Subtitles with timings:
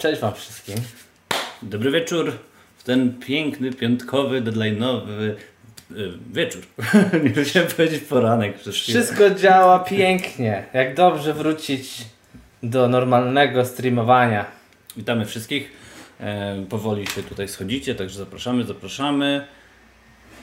[0.00, 0.74] Cześć Wam wszystkim.
[1.62, 2.32] Dobry wieczór
[2.76, 5.34] w ten piękny, piątkowy, deadline'owy
[5.90, 6.62] y, wieczór.
[7.36, 9.00] Nie chciałem powiedzieć poranek przez chwilę.
[9.00, 10.64] Wszystko działa pięknie.
[10.74, 12.04] Jak dobrze wrócić
[12.62, 14.44] do normalnego streamowania.
[14.96, 15.72] Witamy wszystkich.
[16.20, 19.46] E, powoli się tutaj schodzicie, także zapraszamy, zapraszamy.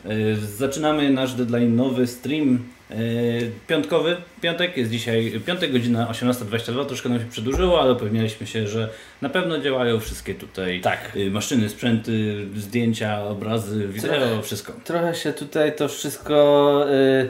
[0.05, 2.59] E, zaczynamy nasz deadline'owy stream
[2.91, 2.95] e,
[3.67, 4.17] piątkowy.
[4.41, 6.85] Piątek jest dzisiaj, piątek, godzina 18.22.
[6.85, 8.89] Troszkę nam się przedłużyło, ale upewniliśmy się, że
[9.21, 11.11] na pewno działają wszystkie tutaj Tak.
[11.15, 14.73] y, maszyny, sprzęty, zdjęcia, obrazy, wideo, wszystko.
[14.83, 17.29] Trochę się tutaj to wszystko y,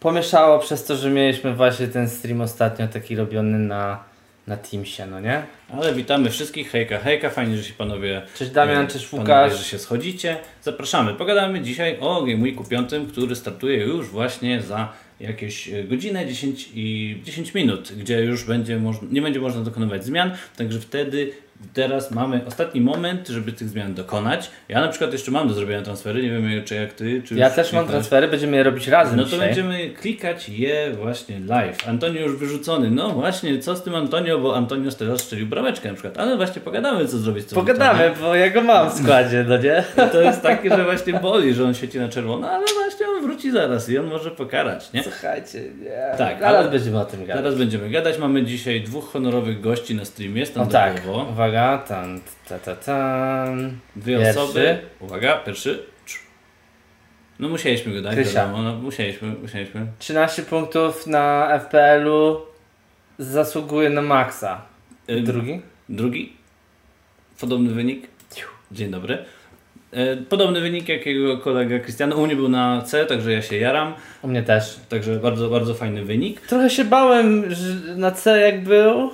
[0.00, 4.07] pomieszało przez to, że mieliśmy właśnie ten stream ostatnio taki robiony na,
[4.48, 5.42] na Teamsie, no nie?
[5.72, 8.22] Ale witamy wszystkich, hejka, hejka, fajnie, że się panowie...
[8.38, 9.58] Cześć Damian, e, cześć panowie, Łukasz.
[9.58, 10.36] że się schodzicie.
[10.62, 11.14] Zapraszamy.
[11.14, 16.68] Pogadamy dzisiaj o Game Weeku 5, który startuje już właśnie za jakieś e, godzinę 10
[16.74, 21.32] i 10 minut, gdzie już będzie moż- nie będzie można dokonywać zmian, także wtedy
[21.74, 24.50] teraz mamy ostatni moment, żeby tych zmian dokonać.
[24.68, 27.50] Ja na przykład jeszcze mam do zrobienia transfery, nie wiem czy jak ty, czy Ja
[27.50, 29.46] też mam transfery, będziemy je robić razem No to dzisiaj.
[29.46, 31.88] będziemy klikać je właśnie live.
[31.88, 32.90] Antonio już wyrzucony.
[32.90, 36.18] No właśnie, co z tym Antonio, bo Antonio teraz strzelił brameczkę na przykład.
[36.18, 39.56] Ale właśnie pogadamy, co zrobić z tym Pogadamy, bo ja go mam w składzie, no
[39.58, 39.76] nie?
[39.78, 40.08] Antonio.
[40.12, 43.50] To jest takie, że właśnie boli, że on świeci na czerwono, ale właśnie on wróci
[43.50, 45.02] zaraz i on może pokarać, nie?
[45.02, 46.18] Słuchajcie, nie.
[46.18, 47.36] Tak, Zaraz ale- będziemy o tym gadać.
[47.42, 48.18] Teraz będziemy gadać.
[48.18, 51.24] Mamy dzisiaj dwóch honorowych gości na streamie, No tak, standardowo.
[51.48, 53.78] Uwaga, tan, ta, ta, tan.
[53.96, 54.40] Dwie Pierwszy.
[54.40, 54.78] osoby.
[55.00, 55.82] Uwaga, pierwszy.
[57.38, 58.32] No musieliśmy go dać, Krysia.
[58.40, 59.86] wiadomo, no musieliśmy, musieliśmy.
[59.98, 62.40] 13 punktów na FPL-u
[63.18, 64.62] zasługuje na maksa.
[65.10, 65.62] Ym, Drugi?
[65.88, 66.32] Drugi.
[67.40, 68.06] Podobny wynik.
[68.72, 69.24] Dzień dobry.
[69.92, 72.16] E, Podobny wynik jak jego kolega Cristiano.
[72.16, 73.94] U mnie był na C, także ja się jaram.
[74.22, 74.80] U mnie też.
[74.88, 76.40] Także bardzo, bardzo fajny wynik.
[76.40, 79.10] Trochę się bałem że na C jak był.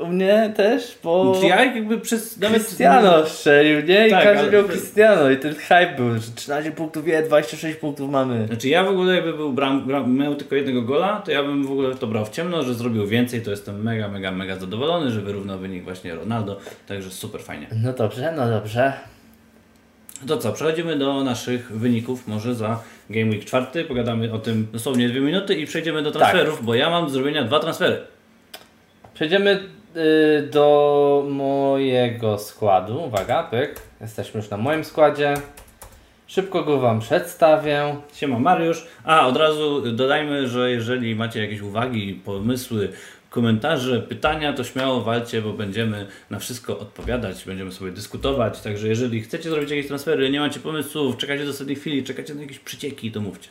[0.00, 4.08] U mnie też, bo Ja jakby przez nawet Cristiano strzelił, nie?
[4.08, 7.78] I Tak, każdy ale- miał Cristiano i ten hype był, że 13 punktów je, 26
[7.78, 8.46] punktów mamy.
[8.46, 11.66] Znaczy ja w ogóle jakby był bram, bram, miał tylko jednego gola, to ja bym
[11.66, 15.10] w ogóle to brał w ciemno, że zrobił więcej, to jestem mega, mega, mega zadowolony,
[15.10, 17.66] że wyrównał wynik właśnie Ronaldo, także super fajnie.
[17.82, 18.92] No dobrze, no dobrze.
[20.26, 22.80] To co, przechodzimy do naszych wyników, może za
[23.10, 26.90] Game Week 4, pogadamy o tym dosłownie dwie minuty i przejdziemy do transferów, bo ja
[26.90, 27.98] mam do zrobienia dwa transfery.
[29.18, 29.60] Przejdziemy
[29.96, 33.04] y, do mojego składu.
[33.04, 33.80] Uwaga, pyk.
[34.00, 35.34] Jesteśmy już na moim składzie.
[36.26, 37.96] Szybko go Wam przedstawię.
[38.14, 38.86] Siema Mariusz.
[39.04, 42.92] A, od razu dodajmy, że jeżeli macie jakieś uwagi, pomysły,
[43.30, 48.60] komentarze, pytania, to śmiało walcie, bo będziemy na wszystko odpowiadać, będziemy sobie dyskutować.
[48.60, 52.40] Także jeżeli chcecie zrobić jakieś transfery, nie macie pomysłów, czekacie do ostatniej chwili, czekacie na
[52.40, 53.48] jakieś przycieki, to mówcie.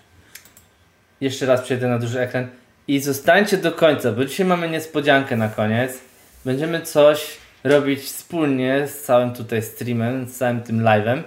[1.22, 2.48] Jeszcze raz przejdę na duży ekran.
[2.88, 6.00] I zostańcie do końca, bo dzisiaj mamy niespodziankę na koniec.
[6.46, 11.22] Będziemy coś robić wspólnie z całym tutaj streamem, z całym tym live'em.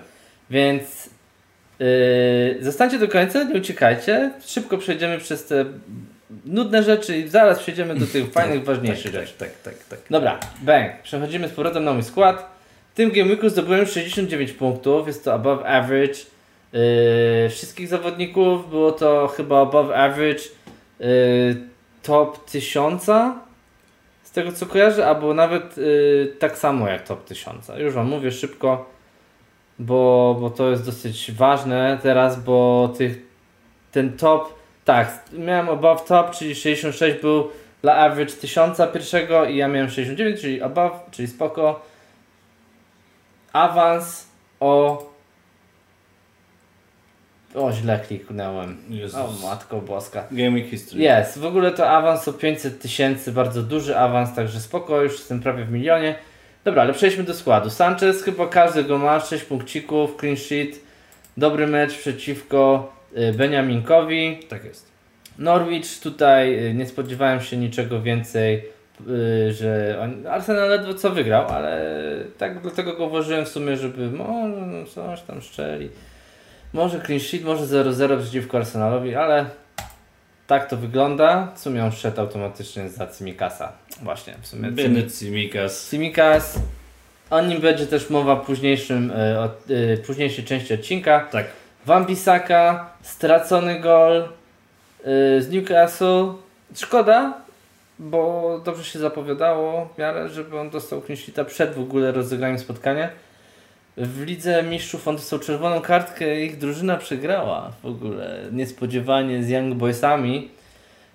[0.51, 1.11] Więc
[1.79, 1.87] yy,
[2.61, 4.31] zostańcie do końca, nie uciekajcie.
[4.47, 5.65] Szybko przejdziemy przez te
[6.45, 9.33] nudne rzeczy i zaraz przejdziemy do tych fajnych, ważniejszych tak, rzeczy.
[9.39, 9.99] tak, tak, tak, tak.
[10.11, 11.03] Dobra, bang.
[11.03, 12.51] Przechodzimy z powrotem na mój skład.
[12.93, 16.15] W tym Game Weeku zdobyłem 69 punktów, jest to above average.
[16.73, 20.43] Yy, wszystkich zawodników było to chyba above average
[22.03, 23.05] top 1000
[24.23, 27.71] z tego co kojarzę, albo nawet yy, tak samo jak top 1000.
[27.79, 28.91] Już Wam mówię szybko,
[29.79, 33.19] bo, bo to jest dosyć ważne teraz, bo tych,
[33.93, 37.51] ten top, tak, miałem above top, czyli 66 był
[37.83, 41.81] dla average 1000 pierwszego i ja miałem 69, czyli above, czyli spoko.
[43.53, 44.29] Awans
[44.61, 45.10] o...
[47.55, 48.77] O, źle kliknąłem.
[48.89, 49.21] Jezus.
[49.21, 50.25] O, matko boska.
[50.33, 51.03] Week History.
[51.03, 55.41] Jest, w ogóle to awans o 500 tysięcy, bardzo duży awans, także spoko, już jestem
[55.41, 56.15] prawie w milionie.
[56.65, 57.71] Dobra, ale przejdźmy do składu.
[57.71, 60.81] Sanchez chyba każdy go ma, 6 punkcików, clean sheet,
[61.37, 64.41] dobry mecz przeciwko y, Beniaminkowi.
[64.49, 64.91] Tak jest.
[65.39, 68.65] Norwich tutaj y, nie spodziewałem się niczego więcej,
[69.09, 71.85] y, że on, Arsenal ledwo co wygrał, ale
[72.39, 75.91] tak dlatego go włożyłem w sumie, żeby może no, coś tam szczeli.
[76.73, 79.47] Może clean sheet, może 0-0 przeciwko Arsenalowi, ale
[80.47, 81.49] tak to wygląda.
[81.55, 83.73] W sumie on szedł automatycznie za Cimikasa.
[84.03, 85.91] Właśnie, w sumie Cim- Bennett, Simikas.
[85.91, 86.59] Cimikas.
[87.31, 91.21] O nim będzie też mowa w późniejszym, y, od, y, późniejszej części odcinka.
[91.31, 91.47] Tak.
[91.87, 96.33] Wan-Bissaka, stracony gol y, z Newcastle.
[96.77, 97.35] Szkoda,
[97.99, 102.59] bo dobrze się zapowiadało w miarę, żeby on dostał clean sheeta przed w ogóle rozegraniem
[102.59, 103.09] spotkania.
[103.97, 109.75] W Lidze Mistrzów on dostał czerwoną kartkę ich drużyna przegrała w ogóle niespodziewanie z Young
[109.75, 110.51] Boysami.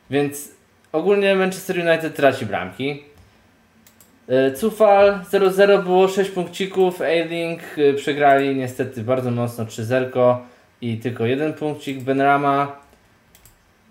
[0.10, 0.51] Więc
[0.92, 3.04] ogólnie Manchester United traci bramki.
[4.27, 10.38] E, Cufal 0-0 było 6 punkcików, A-Link e, przegrali niestety bardzo mocno 3-0
[10.81, 12.04] i tylko jeden punkcik.
[12.04, 12.80] Benrama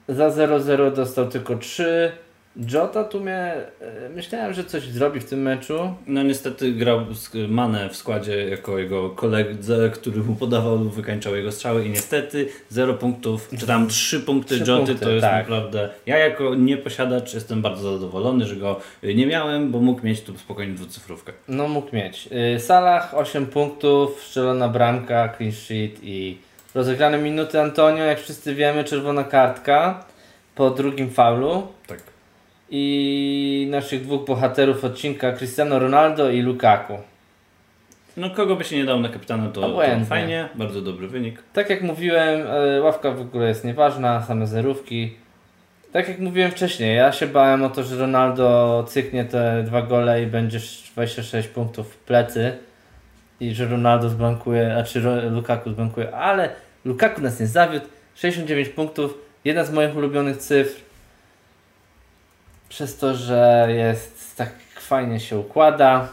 [0.08, 2.12] za 0-0 dostał tylko 3.
[2.56, 5.94] Jota tu mnie, e, myślałem, że coś zrobi w tym meczu.
[6.06, 7.00] No niestety grał
[7.48, 12.48] Mane w składzie jako jego koledze, który mu podawał lub wykańczał jego strzały i niestety
[12.68, 15.38] 0 punktów, czy tam 3 punkty Trzy Joty punkty, to jest tak.
[15.38, 15.88] naprawdę...
[16.06, 20.38] Ja jako nieposiadacz jestem bardzo zadowolony, że go y, nie miałem, bo mógł mieć tu
[20.38, 21.32] spokojnie dwucyfrówkę.
[21.48, 22.28] No mógł mieć.
[22.56, 26.38] Y, Salah 8 punktów, strzelona bramka, clean sheet i
[26.74, 30.04] rozegrane minuty Antonio, jak wszyscy wiemy, czerwona kartka
[30.54, 31.66] po drugim faulu.
[31.86, 32.13] Tak.
[32.76, 36.98] I naszych dwóch bohaterów odcinka Cristiano Ronaldo i Lukaku.
[38.16, 39.76] No kogo by się nie dał na kapitana, to, to
[40.08, 41.42] fajnie, bardzo dobry wynik.
[41.52, 45.12] Tak jak mówiłem, e, ławka w ogóle jest nieważna, same zerówki.
[45.92, 50.22] Tak jak mówiłem wcześniej, ja się bałem o to, że Ronaldo cyknie te dwa gole
[50.22, 50.58] i będzie
[50.94, 52.58] 26 punktów w plecy
[53.40, 56.50] i że Ronaldo zbankuje, znaczy Ro- Lukaku zbankuje, ale
[56.84, 57.86] Lukaku nas nie zawiódł.
[58.14, 60.83] 69 punktów, jedna z moich ulubionych cyfr.
[62.68, 66.08] Przez to, że jest tak fajnie się układa.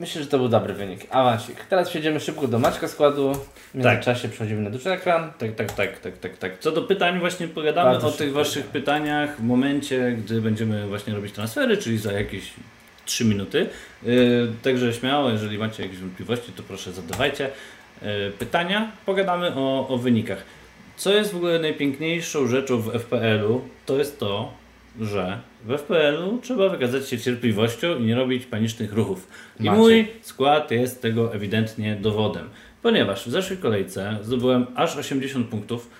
[0.00, 1.06] Myślę, że to był dobry wynik.
[1.10, 1.64] Awansik.
[1.64, 3.34] Teraz przejdziemy szybko do Maćka składu.
[3.34, 5.32] W międzyczasie przechodzimy na duży ekran.
[5.38, 6.58] Tak, tak, tak, tak, tak, tak.
[6.58, 11.14] Co do pytań, właśnie pogadamy Bardzo o tych waszych pytaniach w momencie, gdy będziemy właśnie
[11.14, 12.52] robić transfery, czyli za jakieś
[13.04, 13.68] 3 minuty.
[14.02, 17.50] Yy, także śmiało, jeżeli macie jakieś wątpliwości, to proszę zadawajcie
[18.02, 18.08] yy,
[18.38, 18.92] pytania.
[19.06, 20.44] Pogadamy o, o wynikach.
[20.96, 24.59] Co jest w ogóle najpiękniejszą rzeczą w FPL-u, to jest to,
[25.00, 29.28] że w FPL-u trzeba wykazać się cierpliwością i nie robić panicznych ruchów.
[29.60, 29.78] I Macie.
[29.78, 32.48] mój skład jest tego ewidentnie dowodem.
[32.82, 35.90] Ponieważ w zeszłej kolejce zdobyłem aż 80 punktów,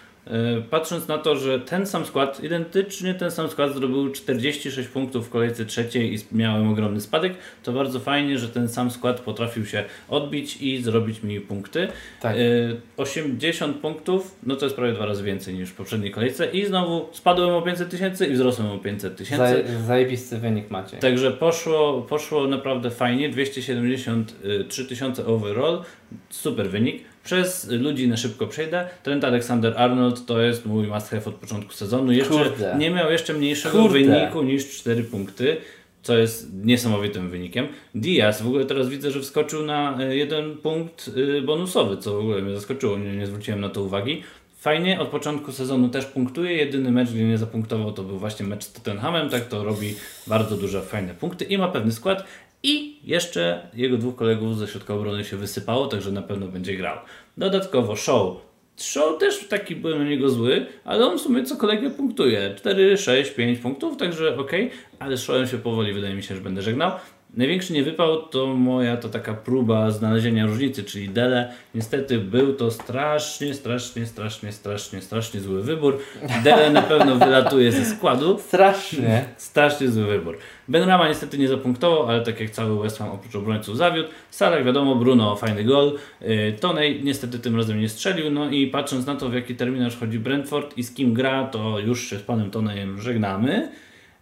[0.70, 5.30] patrząc na to, że ten sam skład, identycznie ten sam skład zdobył 46 punktów w
[5.30, 9.84] kolejce trzeciej i miałem ogromny spadek, to bardzo fajnie, że ten sam skład potrafił się
[10.08, 11.88] odbić i zrobić mi punkty.
[12.20, 12.36] Tak.
[12.36, 16.66] Yy, 80 punktów, no to jest prawie dwa razy więcej niż w poprzedniej kolejce i
[16.66, 19.44] znowu spadłem o 500 tysięcy i wzrosłem o 500 tysięcy.
[19.44, 20.96] Zaj- zajebisty wynik macie.
[20.96, 25.82] Także poszło, poszło naprawdę fajnie, 273 tysiące overall,
[26.30, 27.09] super wynik.
[27.30, 28.88] Przez ludzi na szybko przejdę.
[29.02, 32.12] Trent Alexander-Arnold to jest mój must have od początku sezonu.
[32.12, 32.76] Jeszcze Kurde.
[32.78, 33.98] nie miał jeszcze mniejszego Kurde.
[33.98, 35.56] wyniku niż 4 punkty,
[36.02, 37.68] co jest niesamowitym wynikiem.
[37.94, 42.18] Diaz w ogóle teraz widzę, że wskoczył na y, jeden punkt y, bonusowy, co w
[42.18, 44.22] ogóle mnie zaskoczyło, nie, nie zwróciłem na to uwagi.
[44.58, 46.52] Fajnie, od początku sezonu też punktuje.
[46.52, 49.28] Jedyny mecz, gdzie nie zapunktował, to był właśnie mecz z Tottenhamem.
[49.28, 49.94] Tak to robi
[50.26, 52.24] bardzo duże, fajne punkty i ma pewny skład.
[52.62, 56.98] I jeszcze jego dwóch kolegów ze środka obrony się wysypało, także na pewno będzie grał.
[57.40, 58.36] Dodatkowo Show.
[58.76, 62.54] Show też taki byłem na niego zły, ale on w sumie co kolegę punktuje.
[62.56, 64.52] 4, 6, 5 punktów, także ok,
[64.98, 66.90] ale z Showem się powoli wydaje mi się, że będę żegnał.
[67.34, 71.52] Największy niewypał to moja to taka próba znalezienia różnicy, czyli Dele.
[71.74, 75.98] Niestety był to strasznie, strasznie, strasznie, strasznie, strasznie zły wybór.
[76.44, 78.38] Dele na pewno wylatuje ze składu.
[78.38, 79.24] Strasznie.
[79.36, 80.38] Strasznie zły wybór.
[80.68, 84.08] Benrama niestety nie zapunktował, ale tak jak cały West Ham oprócz obrońców zawiódł.
[84.30, 85.98] Salah wiadomo, Bruno fajny gol.
[86.20, 88.30] Yy, Tonej niestety tym razem nie strzelił.
[88.30, 91.78] No i patrząc na to w jaki terminarz chodzi Brentford i z kim gra, to
[91.78, 93.68] już się z panem Tonejem żegnamy.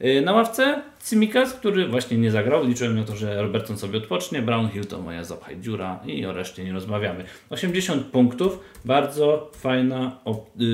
[0.00, 2.66] Yy, Na ławce Cimikas, który właśnie nie zagrał.
[2.66, 4.42] Liczyłem na to, że Robertson sobie odpocznie.
[4.42, 7.24] Brownhill to moja zapchaj dziura i o reszcie nie rozmawiamy.
[7.50, 10.18] 80 punktów, bardzo fajna,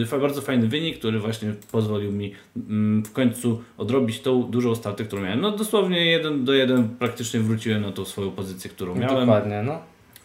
[0.07, 5.04] fa- bardzo fajny wynik, który właśnie pozwolił mi mm, w końcu odrobić tą dużą stratę,
[5.04, 5.40] którą miałem.
[5.40, 9.21] No dosłownie jeden do jeden praktycznie wróciłem na tą swoją pozycję, którą miałem.
[9.21, 9.78] Dokładnie, no.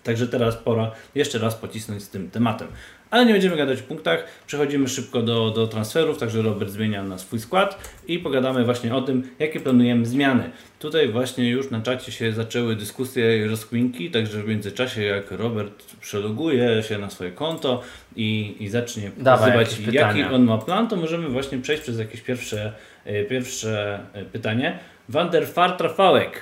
[0.04, 2.68] Także teraz pora jeszcze raz pocisnąć z tym tematem.
[3.12, 7.18] Ale nie będziemy gadać o punktach, przechodzimy szybko do, do transferów, także Robert zmienia na
[7.18, 10.50] swój skład i pogadamy właśnie o tym, jakie planujemy zmiany.
[10.80, 15.96] Tutaj właśnie już na czacie się zaczęły dyskusje i rozkminki, także w międzyczasie jak Robert
[16.02, 17.82] przeloguje się na swoje konto
[18.16, 22.74] i, i zacznie pokazywać jaki on ma plan, to możemy właśnie przejść przez jakieś pierwsze,
[23.06, 24.80] e, pierwsze e, pytanie.
[25.10, 26.42] Wanderfar Rafałek.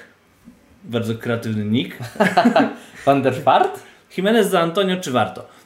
[0.83, 1.97] Bardzo kreatywny nick.
[3.05, 3.79] Van der Vaart?
[4.17, 5.56] Jimenez za Antonio czy warto?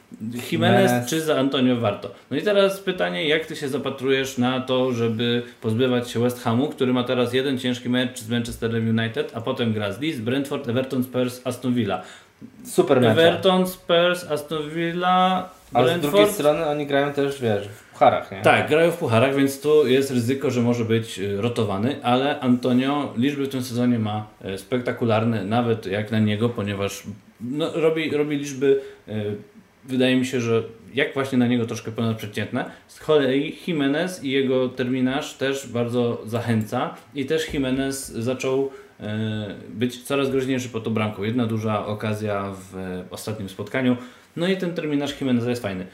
[0.50, 2.10] Jimenez czy za Antonio warto?
[2.30, 6.68] No i teraz pytanie, jak ty się zapatrujesz na to, żeby pozbywać się West Hamu,
[6.68, 10.68] który ma teraz jeden ciężki mecz z Manchesterem United, a potem gra z Leeds, Brentford,
[10.68, 12.02] Everton, Spurs, Aston Villa.
[12.64, 13.10] Super mecz.
[13.10, 18.42] Everton, Spurs, Aston Villa, Ale z drugiej strony oni grają też, wiesz, w pucharach, nie?
[18.42, 23.14] Tak, grają w pucharach, więc tu jest ryzyko, że może być y, rotowany, ale Antonio
[23.16, 27.02] liczby w tym sezonie ma e, spektakularne, nawet jak na niego, ponieważ
[27.40, 29.12] no, robi, robi liczby, e,
[29.84, 30.62] wydaje mi się, że
[30.94, 32.70] jak właśnie na niego troszkę ponadprzeciętne.
[32.88, 38.70] Z kolei Jimenez i jego terminarz też bardzo zachęca i też Jimenez zaczął
[39.68, 41.22] być coraz groźniejszy pod tą bramką.
[41.22, 43.96] Jedna duża okazja w ostatnim spotkaniu.
[44.36, 45.86] No i ten terminarz Jimeneza jest fajny.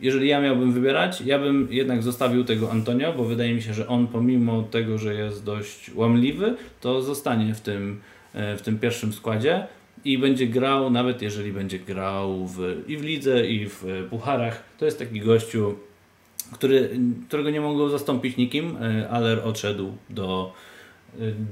[0.00, 3.88] Jeżeli ja miałbym wybierać, ja bym jednak zostawił tego Antonio, bo wydaje mi się, że
[3.88, 8.00] on pomimo tego, że jest dość łamliwy, to zostanie w tym,
[8.34, 9.66] e, w tym pierwszym składzie
[10.04, 14.62] i będzie grał, nawet jeżeli będzie grał w, i w lidze, i w pucharach.
[14.78, 15.74] To jest taki gościu,
[16.52, 16.90] który,
[17.28, 18.76] którego nie mogą zastąpić nikim.
[18.82, 20.52] E, Aller odszedł do,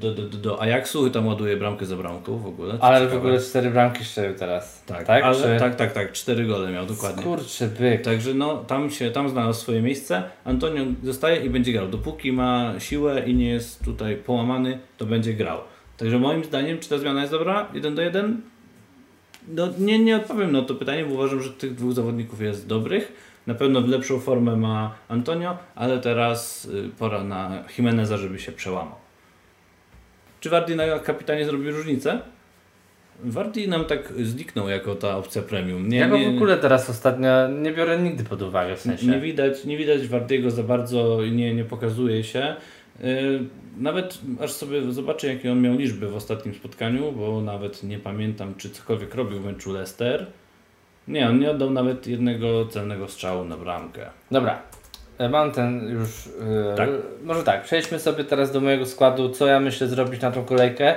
[0.01, 2.79] do, do, do Ajaxu i tam ładuje bramkę za bramką w ogóle.
[2.81, 4.83] Ale w ogóle cztery bramki strzelił teraz.
[4.87, 5.59] Tak, tak, ale, Czy...
[5.59, 7.23] tak, tak, tak, cztery gole miał dokładnie.
[7.23, 8.03] Kurczę byk.
[8.03, 10.23] Także no, tam się, tam znalazł swoje miejsce.
[10.45, 11.89] Antonio zostaje i będzie grał.
[11.89, 15.59] Dopóki ma siłę i nie jest tutaj połamany, to będzie grał.
[15.99, 17.69] Także moim zdaniem, czy ta zmiana jest dobra?
[17.75, 18.41] Jeden do jeden?
[19.49, 23.13] No, nie, nie odpowiem na to pytanie, bo uważam, że tych dwóch zawodników jest dobrych.
[23.47, 28.95] Na pewno lepszą formę ma Antonio, ale teraz y, pora na Jimeneza, żeby się przełamał.
[30.41, 32.21] Czy Wardy na kapitanie zrobi różnicę?
[33.25, 35.89] Wardy nam tak zniknął jako ta opcja premium.
[35.89, 38.77] Nie, ja go w ogóle teraz ostatnio nie biorę nigdy pod uwagę.
[38.77, 39.07] W sensie.
[39.07, 42.57] Nie widać, nie widać Wardiego za bardzo, nie, nie pokazuje się.
[43.79, 48.55] Nawet aż sobie zobaczę, jakie on miał liczby w ostatnim spotkaniu, bo nawet nie pamiętam,
[48.55, 50.27] czy cokolwiek robił w meczu Leicester.
[51.09, 54.11] Nie, on nie oddał nawet jednego celnego strzału na bramkę.
[54.31, 54.63] Dobra,
[55.31, 56.27] mam ten już.
[56.27, 56.89] Yy, tak?
[57.25, 60.95] Może tak, przejdźmy sobie teraz do mojego składu, co ja myślę zrobić na tą kolejkę.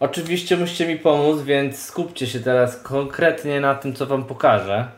[0.00, 4.88] Oczywiście musicie mi pomóc, więc skupcie się teraz konkretnie na tym, co Wam pokażę.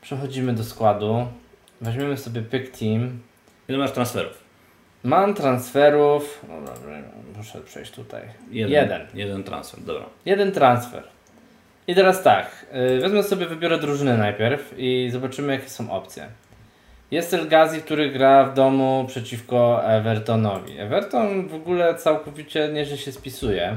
[0.00, 1.26] Przechodzimy do składu.
[1.80, 3.18] Weźmiemy sobie pick team.
[3.68, 4.41] Ile masz transferów?
[5.04, 6.44] Mam transferów.
[6.48, 7.02] No dobrze,
[7.36, 8.22] muszę przejść tutaj.
[8.50, 8.72] Jeden.
[8.72, 10.04] Jeden, jeden transfer, dobra.
[10.26, 11.02] Jeden transfer.
[11.86, 12.66] I teraz tak,
[12.96, 16.26] y, wezmę sobie, wybiorę drużynę najpierw i zobaczymy jakie są opcje.
[17.10, 20.78] Jest El Ghazi, który gra w domu przeciwko Evertonowi.
[20.78, 23.76] Everton w ogóle całkowicie nieźle się spisuje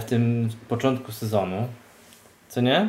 [0.00, 1.68] w tym początku sezonu.
[2.48, 2.88] Co nie?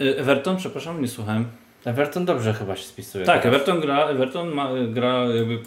[0.00, 1.48] Y, Everton, przepraszam, nie słuchałem.
[1.84, 3.24] Everton dobrze chyba się spisuje.
[3.24, 3.54] Tak, teraz.
[3.54, 5.24] Everton gra, Everton ma, gra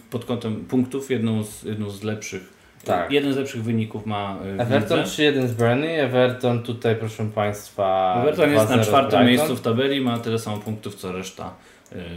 [0.09, 2.57] pod kątem punktów jedną z, jedną z lepszych
[2.87, 3.11] tak.
[3.11, 8.51] Jeden z lepszych wyników ma y, Everton 3-1 z Burnley, Everton tutaj proszę Państwa Everton
[8.51, 11.55] jest na czwartym miejscu w tabeli, ma tyle samo punktów co reszta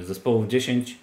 [0.01, 0.97] y, zespołów 10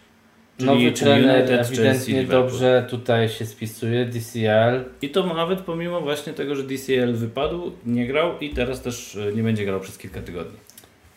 [0.58, 4.84] Czyli, Nowy trener United, ewidentnie dobrze tutaj się spisuje, DCL.
[5.01, 9.34] I to nawet pomimo właśnie tego, że DCL wypadł, nie grał i teraz też y,
[9.36, 10.58] nie będzie grał przez kilka tygodni.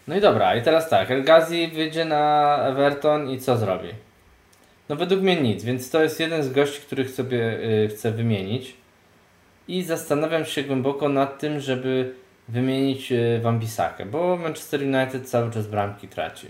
[0.08, 3.88] No i dobra, i teraz tak, El Ghazi wyjdzie na Everton i co zrobi?
[4.88, 8.74] No według mnie nic, więc to jest jeden z gości, których sobie y, chcę wymienić.
[9.68, 12.14] I zastanawiam się głęboko nad tym, żeby
[12.48, 16.46] wymienić y, Wambisakę, bo Manchester United cały czas bramki traci.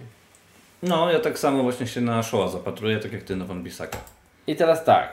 [0.82, 3.98] No, ja tak samo właśnie się na Shoa zapatruję, tak jak ty na Wambisakę.
[4.46, 5.12] I teraz tak.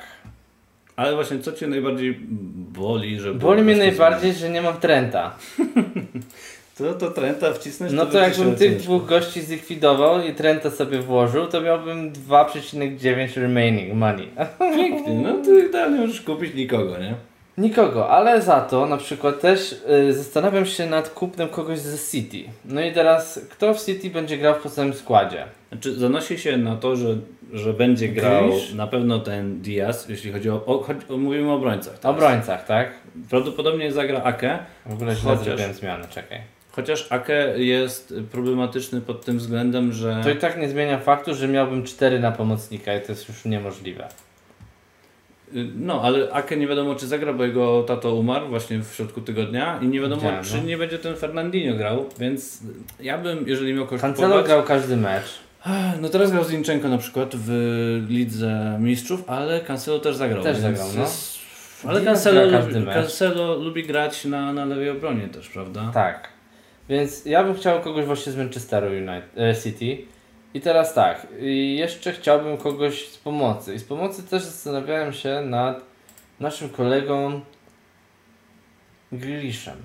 [0.96, 2.17] Ale właśnie co Cię najbardziej
[2.74, 3.34] boli, że...
[3.34, 5.36] Boli mnie najbardziej, że nie mam Trenta.
[6.77, 7.93] To, to Trenta wcisnąć?
[7.93, 13.41] No to, to jakbym tych dwóch gości zlikwidował i Trenta sobie włożył, to miałbym 2,9
[13.41, 14.27] remaining money.
[14.75, 17.15] Pięknie, no to idealnie możesz kupić nikogo, nie?
[17.57, 19.75] Nikogo, ale za to na przykład też
[20.10, 22.50] y, zastanawiam się nad kupnem kogoś ze City.
[22.65, 25.46] No i teraz, kto w City będzie grał w podstawowym składzie?
[25.72, 27.15] Znaczy, zanosi się na to, że,
[27.53, 32.00] że będzie grał na pewno ten Diaz, jeśli chodzi o, o, o mówimy o obrońcach.
[32.00, 32.15] Teraz.
[32.15, 32.91] Obrońcach, tak?
[33.29, 34.60] Prawdopodobnie zagra Ake.
[34.86, 35.46] W ogóle źle chociaż...
[35.46, 36.57] zrobiłem zmianę, czekaj.
[36.77, 40.22] Chociaż Ake jest problematyczny pod tym względem, że.
[40.24, 43.46] To i tak nie zmienia faktu, że miałbym 4 na pomocnika i to jest już
[43.46, 44.07] niemożliwe.
[45.75, 49.79] No, ale Ake nie wiadomo czy zagra, bo jego tato umarł właśnie w środku tygodnia
[49.81, 50.63] i nie wiadomo czy no.
[50.63, 52.60] nie będzie ten Fernandinho grał, więc
[53.00, 55.39] ja bym, jeżeli miał kogoś Cancelo grał każdy mecz.
[56.01, 60.43] No teraz grał Zinchenko na przykład w Lidze Mistrzów, ale Cancelo też zagrał.
[60.43, 61.05] Też zagrał, no.
[61.89, 65.91] Ale Cancelo, lubi, Cancelo lubi grać na, na lewej obronie też, prawda?
[65.93, 66.37] Tak.
[66.89, 70.06] Więc ja bym chciał kogoś właśnie z Manchesteru United, e, City.
[70.53, 71.27] I teraz tak,
[71.75, 73.75] jeszcze chciałbym kogoś z pomocy.
[73.75, 75.82] I z pomocy też zastanawiałem się nad
[76.39, 77.41] naszym kolegą
[79.12, 79.77] Grilliszem.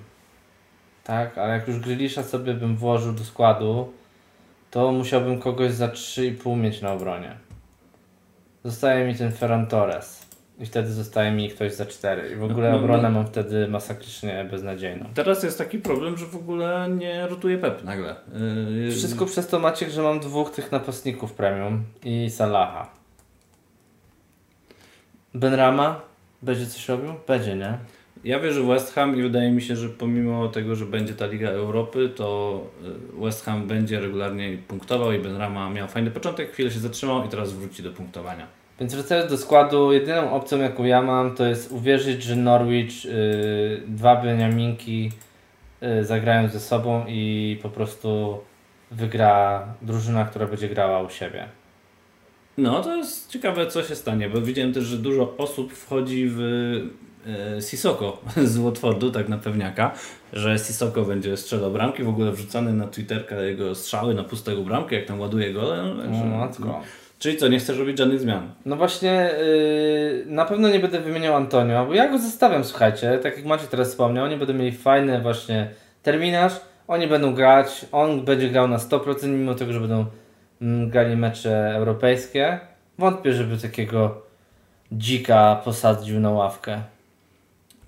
[1.05, 3.93] Tak, ale jak już Grillisza sobie bym włożył do składu,
[4.71, 7.37] to musiałbym kogoś za 3,5 mieć na obronie.
[8.65, 10.22] Zostaje mi ten Ferran Torres.
[10.59, 12.31] I wtedy zostaje mi ktoś za cztery.
[12.33, 13.11] I w ogóle no, no, obronę no.
[13.11, 15.07] mam wtedy masakrycznie beznadziejną.
[15.15, 18.17] Teraz jest taki problem, że w ogóle nie rotuje Pep nagle.
[18.85, 18.93] Yy...
[18.93, 22.91] Wszystko przez to Maciek, że mam dwóch tych napastników premium i Salaha.
[25.35, 26.01] Benrama
[26.43, 27.15] będzie coś robił?
[27.27, 27.79] Będzie, nie?
[28.25, 31.27] Ja wierzę w West Ham i wydaje mi się, że pomimo tego, że będzie ta
[31.27, 32.61] Liga Europy, to
[33.17, 37.29] y, West Ham będzie regularnie punktował i Benrama miał fajny początek, chwilę się zatrzymał i
[37.29, 38.62] teraz wróci do punktowania.
[38.81, 43.13] Więc wracając do składu, jedyną opcją jaką ja mam to jest uwierzyć, że Norwich, yy,
[43.87, 45.13] dwa Beniaminki
[45.81, 48.41] yy, zagrają ze sobą i po prostu
[48.91, 51.49] wygra drużyna, która będzie grała u siebie.
[52.59, 56.41] No, to jest ciekawe, co się stanie, bo widziałem też, że dużo osób wchodzi w
[57.57, 59.95] e, Sisoko z Watfordu, tak na pewniaka,
[60.33, 64.97] że Sisoko będzie strzelał bramki, w ogóle wrzucany na Twitterka jego strzały na pustego bramkę,
[64.97, 65.83] jak tam ładuje gole.
[65.83, 66.03] No,
[66.67, 66.83] No.
[67.23, 68.51] Czyli co, nie chcesz robić żadnych zmian?
[68.67, 73.37] No właśnie, yy, na pewno nie będę wymieniał Antonio, bo ja go zostawiam, słuchajcie, tak
[73.37, 75.71] jak Maciej teraz wspomniał, oni będą mieli fajny właśnie
[76.03, 80.07] terminarz, oni będą grać, on będzie grał na 100%, mimo tego, że będą
[80.63, 82.61] mm, grali mecze europejskie.
[82.99, 84.23] Wątpię, żeby takiego
[84.93, 86.83] dzika posadził na ławkę.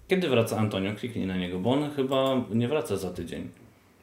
[0.09, 0.95] Kiedy wraca Antonio?
[0.95, 3.51] Kliknij na niego, bo on chyba nie wraca za tydzień.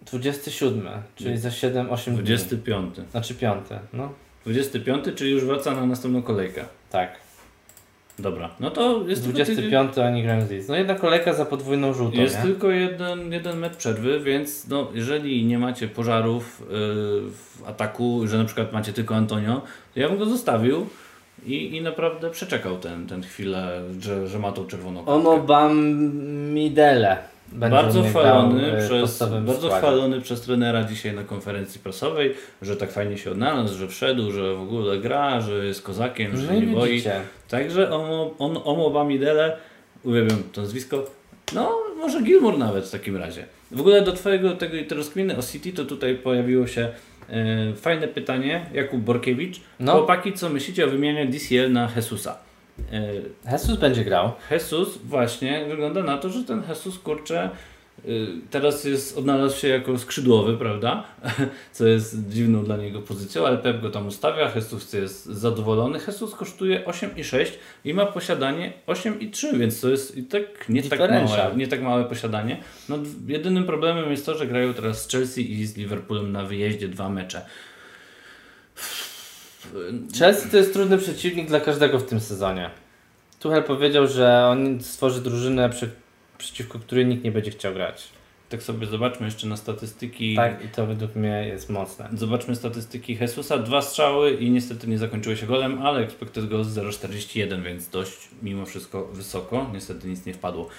[0.05, 2.23] 27, czyli za 7-8 dni.
[2.23, 2.95] 25.
[3.11, 4.13] Znaczy 5, no
[4.45, 6.65] 25, czyli już wraca na następną kolejkę.
[6.91, 7.11] tak.
[8.19, 10.67] Dobra, no to jest tylko tydzień- 25 oni grają z Leeds.
[10.67, 12.41] No jedna kolejka za podwójną żółtą, Jest nie?
[12.43, 16.67] tylko jeden, jeden mecz przerwy, więc no, jeżeli nie macie pożarów yy,
[17.31, 19.61] w ataku, że na przykład macie tylko Antonio,
[19.93, 20.87] to ja bym go zostawił
[21.45, 25.29] i, i naprawdę przeczekał ten, ten chwilę, że, że ma tą czerwoną kartkę.
[25.29, 27.09] Ono Bamidele.
[27.09, 32.91] będzie bardzo chwalony, e, przez, bardzo chwalony przez trenera dzisiaj na konferencji prasowej, że tak
[32.91, 36.65] fajnie się odnalazł, że wszedł, że w ogóle gra, że jest kozakiem, że No się
[36.65, 37.03] nie boi.
[37.49, 39.57] Także on, on Omo Bamidele,
[40.03, 41.05] uwielbiam to nazwisko,
[41.53, 43.45] no może Gilmour nawet w takim razie.
[43.71, 46.89] W ogóle do Twojego tego rozkminy o City to tutaj pojawiło się
[47.29, 49.61] e, fajne pytanie, Jakub Borkiewicz.
[49.79, 49.91] No.
[49.91, 52.50] Chłopaki, co myślicie o wymianie DCL na Jesusa?
[52.91, 54.31] E, Jesus będzie grał.
[54.51, 57.49] Jesus właśnie wygląda na to, że ten Jesus kurczę
[58.05, 61.03] y, teraz jest, odnalazł się jako skrzydłowy, prawda?
[61.71, 65.99] Co jest dziwną dla niego pozycją, ale Pep go tam ustawia, Jesus jest zadowolony.
[66.07, 67.45] Jesus kosztuje 8,6
[67.85, 72.05] i ma posiadanie 8,3, więc to jest i tak nie tak, małe, nie tak małe
[72.05, 72.57] posiadanie.
[72.89, 76.87] No, jedynym problemem jest to, że grają teraz z Chelsea i z Liverpoolem na wyjeździe
[76.87, 77.45] dwa mecze.
[80.19, 82.69] Chelsea to jest trudny przeciwnik dla każdego w tym sezonie.
[83.39, 85.89] Tuchel powiedział, że on stworzy drużynę, przy,
[86.37, 88.03] przeciwko której nikt nie będzie chciał grać.
[88.49, 90.35] Tak sobie zobaczmy jeszcze na statystyki.
[90.35, 92.09] Tak, i to według mnie jest mocne.
[92.13, 93.57] Zobaczmy statystyki Jesusa.
[93.57, 98.65] Dwa strzały i niestety nie zakończyły się golem, ale expected goals 0,41, więc dość mimo
[98.65, 99.69] wszystko wysoko.
[99.73, 100.69] Niestety nic nie wpadło.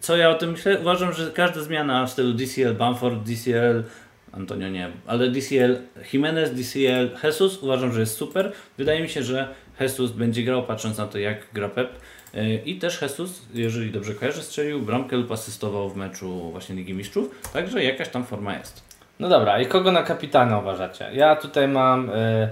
[0.00, 0.80] Co ja o tym myślę?
[0.80, 3.84] Uważam, że każda zmiana w stylu DCL Bamford, DCL
[4.32, 5.76] Antonio nie, ale DCL
[6.12, 8.52] Jimenez, DCL Jesus uważam, że jest super.
[8.78, 9.48] Wydaje mi się, że
[9.80, 11.90] Jesus będzie grał patrząc na to, jak gra Pep.
[12.34, 16.94] Yy, I też Jesus, jeżeli dobrze kojarzę, strzelił bramkę lub asystował w meczu właśnie Ligi
[16.94, 18.82] Mistrzów, także jakaś tam forma jest.
[19.20, 21.10] No dobra, i kogo na kapitana uważacie?
[21.12, 22.48] Ja tutaj mam y,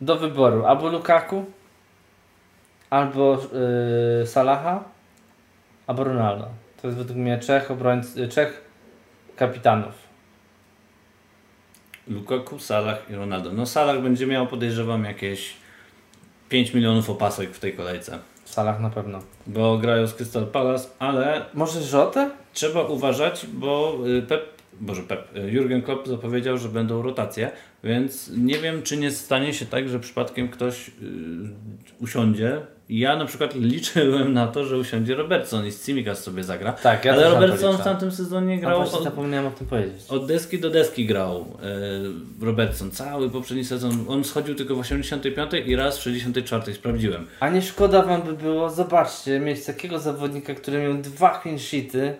[0.00, 1.44] do wyboru albo Lukaku,
[2.90, 3.38] albo
[4.22, 4.84] y, Salaha,
[5.86, 6.48] albo Ronaldo.
[6.82, 8.64] To jest według mnie trzech obrońców, trzech
[9.36, 10.01] kapitanów.
[12.08, 13.52] Lukaku, Salah i Ronaldo.
[13.52, 15.54] No Salah będzie miał, podejrzewam, jakieś
[16.48, 18.18] 5 milionów opasek w tej kolejce.
[18.44, 19.18] Salah na pewno.
[19.46, 22.30] Bo grają z Crystal Palace, ale Może Rzotę?
[22.52, 24.44] trzeba uważać, bo y, Pep,
[24.80, 27.50] boże Pep, y, Jurgen Klopp zapowiedział, że będą rotacje,
[27.84, 30.92] więc nie wiem, czy nie stanie się tak, że przypadkiem ktoś y,
[32.00, 32.60] usiądzie.
[32.98, 36.72] Ja na przykład liczyłem na to, że usiądzie Robertson i Simikas sobie zagra.
[36.72, 40.02] Tak, ja ale Robertson w tamtym sezonie grał od, zapomniałem o tym powiedzieć.
[40.08, 41.46] od deski do deski grał
[42.40, 42.90] e, Robertson.
[42.90, 44.04] Cały poprzedni sezon.
[44.08, 46.74] On schodził tylko w 85 i raz w 64.
[46.74, 47.26] Sprawdziłem.
[47.40, 52.14] A nie szkoda wam by było, zobaczcie, mieć takiego zawodnika, który miał dwa clean sheety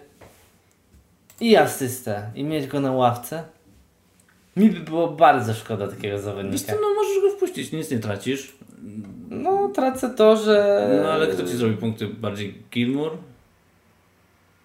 [1.40, 3.44] i asystę i mieć go na ławce?
[4.56, 6.72] Mi by było bardzo szkoda takiego Wiesz zawodnika.
[6.72, 8.52] co, no możesz go wpuścić, nic nie tracisz.
[9.32, 10.88] No, tracę to, że...
[11.02, 12.06] No ale kto ci zrobi punkty?
[12.06, 13.12] Bardziej Gilmour?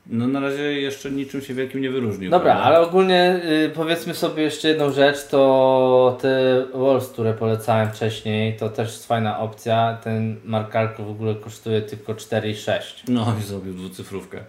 [0.09, 2.31] No na razie jeszcze niczym się wielkim nie wyróżnił.
[2.31, 2.63] Dobra, prawda?
[2.63, 8.69] ale ogólnie y, powiedzmy sobie jeszcze jedną rzecz, to te Wolves, które polecałem wcześniej, to
[8.69, 9.97] też jest fajna opcja.
[10.03, 12.81] Ten Markalko w ogóle kosztuje tylko 4,6.
[13.07, 14.39] No i zrobił dwucyfrówkę.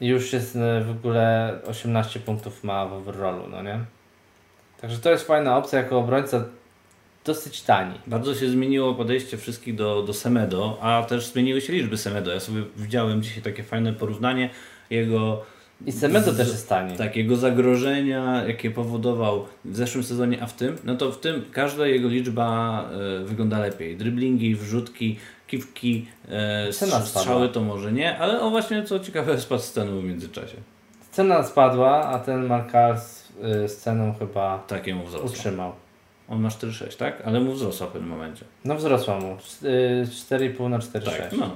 [0.00, 3.78] I już jest y, w ogóle 18 punktów ma w overallu, no nie?
[4.80, 6.44] Także to jest fajna opcja jako obrońca,
[7.34, 7.94] dosyć tani.
[8.06, 12.30] Bardzo się zmieniło podejście wszystkich do, do Semedo, a też zmieniły się liczby Semedo.
[12.30, 14.50] Ja sobie widziałem dzisiaj takie fajne porównanie
[14.90, 15.42] jego
[15.86, 16.96] I Semedo Z- też jest tani.
[16.96, 21.44] tak, jego zagrożenia, jakie powodował w zeszłym sezonie, a w tym, no to w tym
[21.52, 22.84] każda jego liczba
[23.20, 23.96] e, wygląda lepiej.
[23.96, 25.16] Driblingi, wrzutki,
[25.46, 27.00] kiwki, e, spadła.
[27.00, 30.56] strzały to może nie, ale o właśnie co ciekawe spadł z cenu w międzyczasie.
[31.10, 33.28] Cena spadła, a ten Markal z,
[33.64, 34.64] y, z ceną chyba
[35.06, 35.28] wzrosło.
[35.30, 35.72] utrzymał.
[36.30, 37.22] On ma 4,6, tak?
[37.24, 38.44] Ale mu wzrosła w pewnym momencie.
[38.64, 39.36] No wzrosła mu.
[39.36, 41.16] Cz- y, 4,5 na 4,6.
[41.16, 41.50] Tak, no.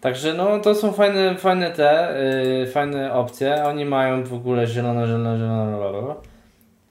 [0.00, 2.16] Także no to są fajne, fajne te,
[2.58, 3.64] yy, fajne opcje.
[3.64, 5.76] Oni mają w ogóle zielone, zielone, zielone.
[5.76, 6.14] blablabla.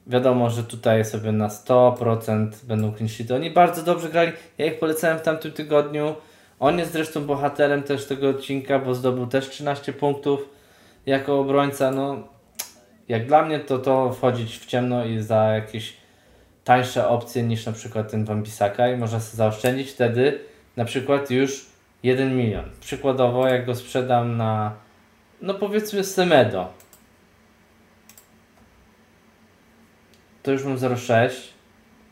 [0.06, 3.42] Wiadomo, że tutaj sobie na 100% będą clean.
[3.42, 4.32] Oni bardzo dobrze grali.
[4.58, 6.14] Ja ich polecałem w tamtym tygodniu.
[6.60, 10.48] On jest zresztą bohaterem też tego odcinka, bo zdobył też 13 punktów
[11.06, 11.90] jako obrońca.
[11.90, 12.16] No,
[13.08, 16.03] jak dla mnie to to wchodzić w ciemno i za jakieś
[16.64, 20.40] tańsze opcje niż na przykład ten Wambisaka i można sobie zaoszczędzić wtedy
[20.76, 21.66] na przykład już
[22.02, 22.70] 1 milion.
[22.80, 24.72] Przykładowo jak go sprzedam na
[25.42, 26.72] no powiedzmy Semedo
[30.42, 31.30] to już mam 0,6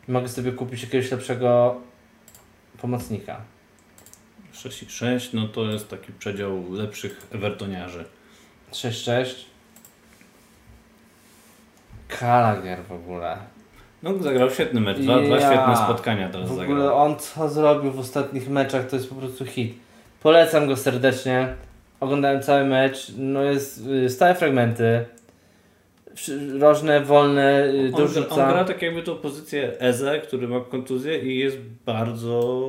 [0.08, 1.80] i mogę sobie kupić jakiegoś lepszego
[2.80, 3.40] pomocnika.
[4.54, 8.04] 6,6 no to jest taki przedział lepszych Evertoniarzy.
[8.72, 9.34] 6,6
[12.08, 13.38] Kalagier w ogóle.
[14.02, 15.50] No zagrał świetny mecz, dwa, dwa Ja.
[15.52, 16.72] świetne spotkania teraz W zagrał.
[16.72, 19.74] ogóle on co zrobił w ostatnich meczach to jest po prostu hit.
[20.22, 21.48] Polecam go serdecznie.
[22.00, 23.12] Oglądałem cały mecz.
[23.18, 25.04] No jest y, stałe fragmenty.
[26.60, 28.44] Różne, wolne, y, On, dorzuca.
[28.46, 32.68] on gra tak jakby tą pozycję Eze, który ma kontuzję i jest bardzo,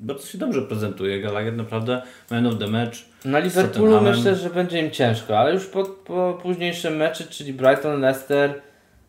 [0.00, 1.20] bardzo się dobrze prezentuje.
[1.20, 2.96] Gallagher naprawdę man of the match.
[3.24, 8.00] Na Liverpoolu myślę, że będzie im ciężko, ale już po, po późniejszym meczy, czyli Brighton,
[8.00, 8.54] Leicester,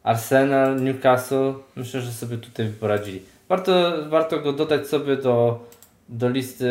[0.08, 3.22] Arsenal, Newcastle, myślę, że sobie tutaj poradzili.
[3.50, 5.65] Warto, warto go dodać sobie do,
[6.10, 6.65] do listy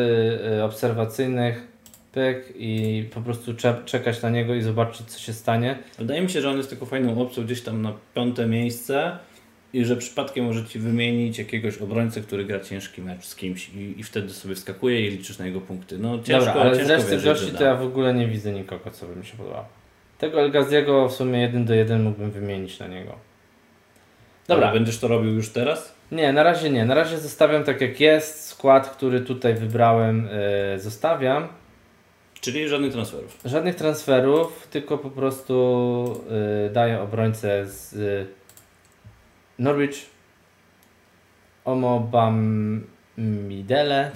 [0.58, 1.66] y, obserwacyjnych
[2.12, 5.78] pyk i po prostu cze- czekać na niego i zobaczyć co się stanie.
[5.98, 9.18] Wydaje mi się, że on jest taką fajną opcją gdzieś tam na piąte miejsce
[9.72, 13.94] i że przypadkiem może Ci wymienić jakiegoś obrońcę, który gra ciężki mecz z kimś i,
[14.00, 15.98] i wtedy sobie wskakuje i liczysz na jego punkty.
[15.98, 18.52] No ciężko, Dobra, ale z ciężko reszty wierzyć, gości to ja w ogóle nie widzę
[18.52, 19.64] nikogo, co by mi się podobało.
[20.18, 23.25] Tego El Ghaziego w sumie jeden do jeden mógłbym wymienić na niego.
[24.48, 25.94] Dobra, będziesz to robił już teraz?
[26.12, 26.84] Nie, na razie nie.
[26.84, 28.44] Na razie zostawiam tak jak jest.
[28.44, 30.28] Skład, który tutaj wybrałem,
[30.72, 31.48] yy, zostawiam.
[32.40, 33.38] Czyli żadnych transferów.
[33.44, 36.20] Żadnych transferów, tylko po prostu
[36.64, 38.26] yy, daję obrońcę z yy,
[39.58, 40.06] Norwich.
[41.64, 42.84] Omobam
[43.18, 44.10] Midele.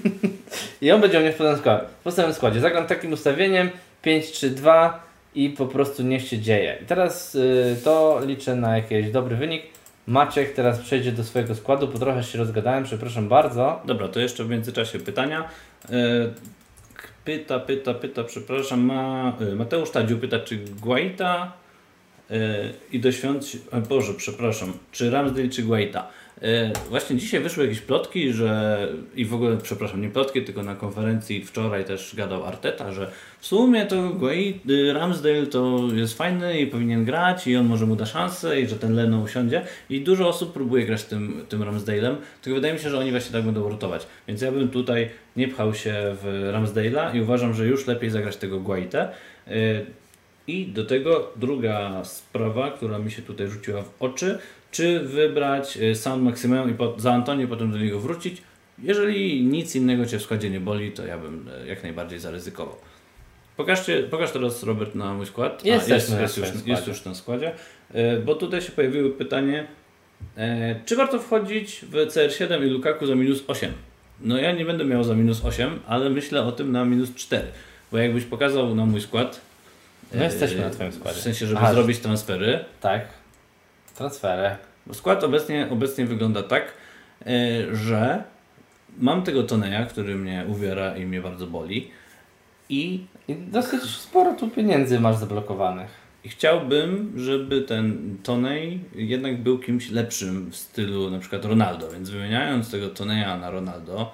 [0.82, 1.86] I on będzie u mnie w podstawowym składzie.
[2.00, 2.60] W podstawowym składzie.
[2.60, 3.70] Zagram takim ustawieniem
[4.04, 4.92] 5-3-2
[5.34, 6.78] i po prostu niech się dzieje.
[6.82, 9.62] I teraz yy, to liczę na jakiś dobry wynik.
[10.06, 13.82] Maciek teraz przejdzie do swojego składu, bo trochę się rozgadałem, przepraszam bardzo.
[13.84, 15.48] Dobra, to jeszcze w międzyczasie pytania.
[15.90, 15.94] E,
[17.24, 21.52] Pyta, pyta, pyta, przepraszam, ma, e, Mateusz Tadziu pyta, czy Guaita
[22.30, 22.36] e,
[22.92, 23.44] i do świąt,
[23.88, 26.08] Boże, przepraszam, czy Ramsdale, czy Guaita.
[26.42, 30.74] E, Właśnie dzisiaj wyszły jakieś plotki, że i w ogóle, przepraszam, nie plotki, tylko na
[30.74, 36.66] konferencji wczoraj też gadał Arteta, że w sumie to Guaita, Ramsdale to jest fajny i
[36.66, 40.28] powinien grać i on może mu da szansę i że ten Leno usiądzie i dużo
[40.28, 43.68] osób próbuje grać tym, tym Ramsdale'em, tylko wydaje mi się, że oni właśnie tak będą
[43.68, 44.06] rotować.
[44.28, 48.36] Więc ja bym tutaj nie pchał się w Ramsdale'a i uważam, że już lepiej zagrać
[48.36, 49.08] tego Guaitę.
[50.46, 54.38] I do tego druga sprawa, która mi się tutaj rzuciła w oczy,
[54.70, 58.42] czy wybrać y, Sound Maximum i po, za Antonię potem do niego wrócić.
[58.78, 62.76] Jeżeli nic innego Cię w składzie nie boli, to ja bym e, jak najbardziej zaryzykował.
[63.56, 65.64] Pokażcie, pokaż teraz Robert na mój skład.
[65.64, 66.70] Jesteśmy jest, na jest, już, składzie.
[66.70, 67.52] jest już na składzie.
[67.92, 69.66] E, Bo tutaj się pojawiło pytanie,
[70.36, 73.72] e, czy warto wchodzić w CR7 i Lukaku za minus 8?
[74.20, 77.46] No ja nie będę miał za minus 8, ale myślę o tym na minus 4.
[77.92, 79.40] Bo jakbyś pokazał na mój skład.
[80.14, 81.18] No jesteśmy na Twoim składzie.
[81.18, 81.74] W sensie, żeby Aha.
[81.74, 82.64] zrobić transfery.
[82.80, 83.04] Tak.
[83.94, 84.56] Transfery.
[84.86, 86.72] Bo skład obecnie, obecnie wygląda tak,
[87.26, 87.30] e,
[87.76, 88.24] że
[88.98, 91.90] mam tego Toneja, który mnie uwiera i mnie bardzo boli.
[92.68, 96.04] I, I dosyć sporo tu pieniędzy masz zablokowanych.
[96.24, 101.90] I chciałbym, żeby ten Tonej jednak był kimś lepszym w stylu na przykład Ronaldo.
[101.90, 104.12] Więc wymieniając tego Toneja na Ronaldo,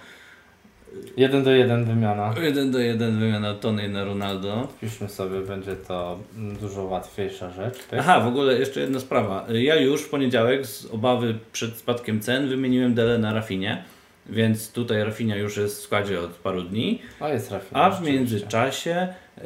[1.16, 2.34] Jeden do jeden wymiana.
[2.42, 4.68] jeden do jeden wymiana Tonej na Ronaldo.
[4.76, 7.78] Wpiszmy sobie, będzie to mm, dużo łatwiejsza rzecz.
[7.90, 8.00] Tak?
[8.00, 9.46] Aha, w ogóle jeszcze jedna sprawa.
[9.52, 13.84] Ja już w poniedziałek z obawy przed spadkiem cen wymieniłem Dele na Rafinie,
[14.26, 17.02] więc tutaj Rafinia już jest w składzie od paru dni.
[17.20, 17.80] O, jest Rafina.
[17.82, 19.42] A w międzyczasie y,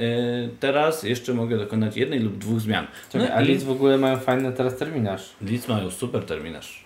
[0.61, 2.87] teraz jeszcze mogę dokonać jednej lub dwóch zmian.
[3.13, 5.31] Czekaj, a i Leeds w ogóle mają fajny teraz terminarz.
[5.43, 6.84] Leeds mają super terminarz.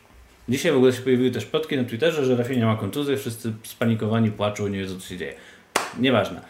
[0.49, 4.31] Dzisiaj w ogóle się pojawiły też plotki na Twitterze, że Rafinha ma kontuzję, wszyscy spanikowani
[4.31, 5.35] płaczą, nie wiedzą co się dzieje.
[5.99, 6.41] Nieważne.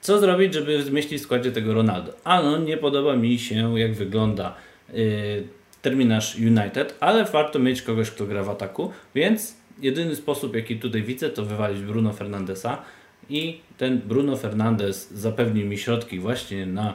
[0.00, 2.12] Co zrobić, żeby zmieścić w składzie tego Ronaldo?
[2.24, 4.54] Ano, nie podoba mi się jak wygląda
[4.94, 5.44] y,
[5.82, 11.02] terminarz United, ale warto mieć kogoś, kto gra w ataku, więc jedyny sposób jaki tutaj
[11.02, 12.82] widzę to wywalić Bruno Fernandesa
[13.30, 16.94] i ten Bruno Fernandes zapewni mi środki właśnie na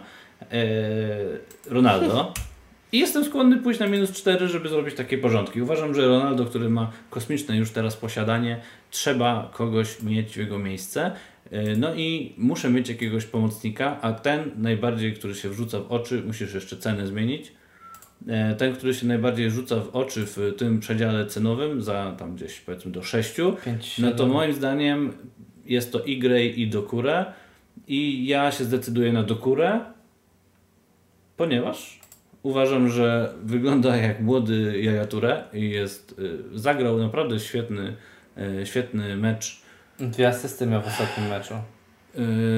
[0.52, 0.68] e,
[1.70, 2.34] Ronaldo.
[2.92, 5.62] I jestem skłonny pójść na minus 4, żeby zrobić takie porządki.
[5.62, 11.12] Uważam, że Ronaldo, który ma kosmiczne już teraz posiadanie, trzeba kogoś mieć w jego miejsce.
[11.52, 16.24] Yy, No i muszę mieć jakiegoś pomocnika, a ten najbardziej, który się wrzuca w oczy,
[16.26, 17.52] musisz jeszcze cenę zmienić.
[18.26, 22.60] Yy, Ten, który się najbardziej rzuca w oczy w tym przedziale cenowym, za tam gdzieś
[22.60, 25.14] powiedzmy do 6, Pięć, no to moim zdaniem
[25.66, 27.26] jest to Grey i Dokure
[27.88, 29.80] i ja się zdecyduję na Dokurę,
[31.38, 31.99] ponieważ
[32.44, 37.96] uważam, że wygląda jak młody Jajature i jest, y, zagrał naprawdę świetny,
[38.62, 39.62] y, świetny mecz.
[40.00, 41.54] Dwie asysty miał w ostatnim meczu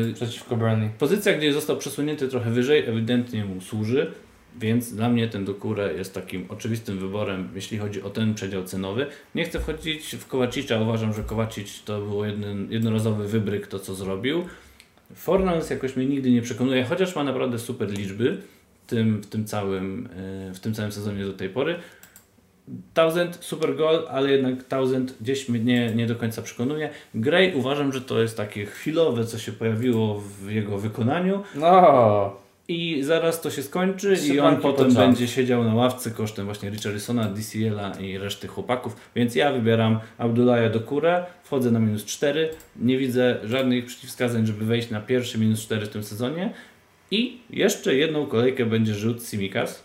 [0.10, 0.90] Y, przeciwko Burnley.
[1.00, 4.12] Pozycja, gdzie został przesunięty trochę wyżej, ewidentnie mu służy,
[4.60, 9.08] więc dla mnie ten Dokure jest takim oczywistym wyborem, jeśli chodzi o ten przedział cenowy.
[9.36, 13.96] Nie chcę wchodzić w Kowacicza, uważam, że Kowacic to był jeden, jednorazowy wybryk, to co
[13.96, 14.46] zrobił.
[15.16, 18.38] Fornals jakoś mnie nigdy nie przekonuje, chociaż ma naprawdę super liczby
[18.92, 20.10] tym, w tym, całym,
[20.50, 21.76] e, w tym całym sezonie do tej pory.
[22.94, 26.90] Thousand, super goal, ale jednak Thousand gdzieś mnie nie, do końca przekonuje.
[27.16, 31.44] Gray uważam, że to jest takie chwilowe, co się pojawiło w jego wykonaniu.
[31.56, 36.46] No, i zaraz to się skończy Trzy i on potem będzie siedział na ławce kosztem
[36.46, 42.06] właśnie Richarlisona, DCL-a i reszty chłopaków, więc ja wybieram Abdullaha do Kurę, wchodzę na minus
[42.06, 46.54] 4, nie widzę żadnych przeciwwskazań, żeby wejść na pierwszy minus 4 w tym sezonie
[47.12, 49.84] i jeszcze jedną kolejkę będzie rzut Simikas,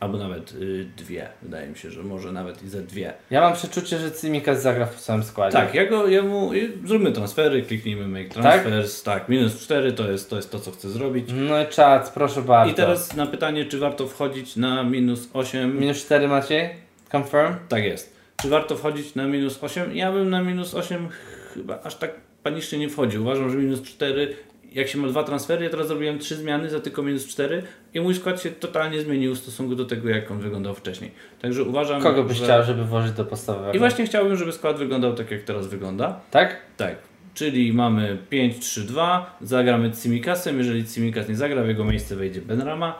[0.00, 3.12] albo nawet y, dwie, wydaje mi się, że może nawet i ze dwie.
[3.30, 5.56] ja mam przeczucie, że Cimikas zagra w całym składzie.
[5.56, 10.10] Tak, ja go, ja mu, y, zróbmy transfery, kliknijmy make transfers, tak, minus 4 to
[10.10, 11.28] jest, to jest to, co chcę zrobić.
[11.32, 12.72] No i czad, proszę bardzo.
[12.72, 15.80] I teraz na pytanie, czy warto wchodzić na minus 8.
[15.80, 16.70] Minus 4 Maciej?
[17.16, 17.54] Confirm?
[17.68, 18.14] Tak jest.
[18.42, 19.96] Czy warto wchodzić na minus 8?
[19.96, 21.08] Ja bym na minus 8
[21.54, 22.10] chyba aż tak
[22.42, 23.22] panicznie nie wchodził.
[23.22, 24.36] Uważam, że minus 4,
[24.74, 27.62] jak się ma dwa transfery, ja teraz zrobiłem trzy zmiany za tylko minus 4
[27.94, 31.10] i mój skład się totalnie zmienił w stosunku do tego, jak on wyglądał wcześniej.
[31.42, 32.44] Także uważam, Kogo byś że...
[32.44, 33.72] chciał, żeby włożyć do podstawowego?
[33.72, 36.20] I właśnie chciałbym, żeby skład wyglądał tak, jak teraz wygląda.
[36.30, 36.56] Tak?
[36.76, 36.96] Tak.
[37.34, 42.98] Czyli mamy 5-3-2, zagramy Cimikasem, jeżeli Cimikas nie zagra, w jego miejsce wejdzie Benrama.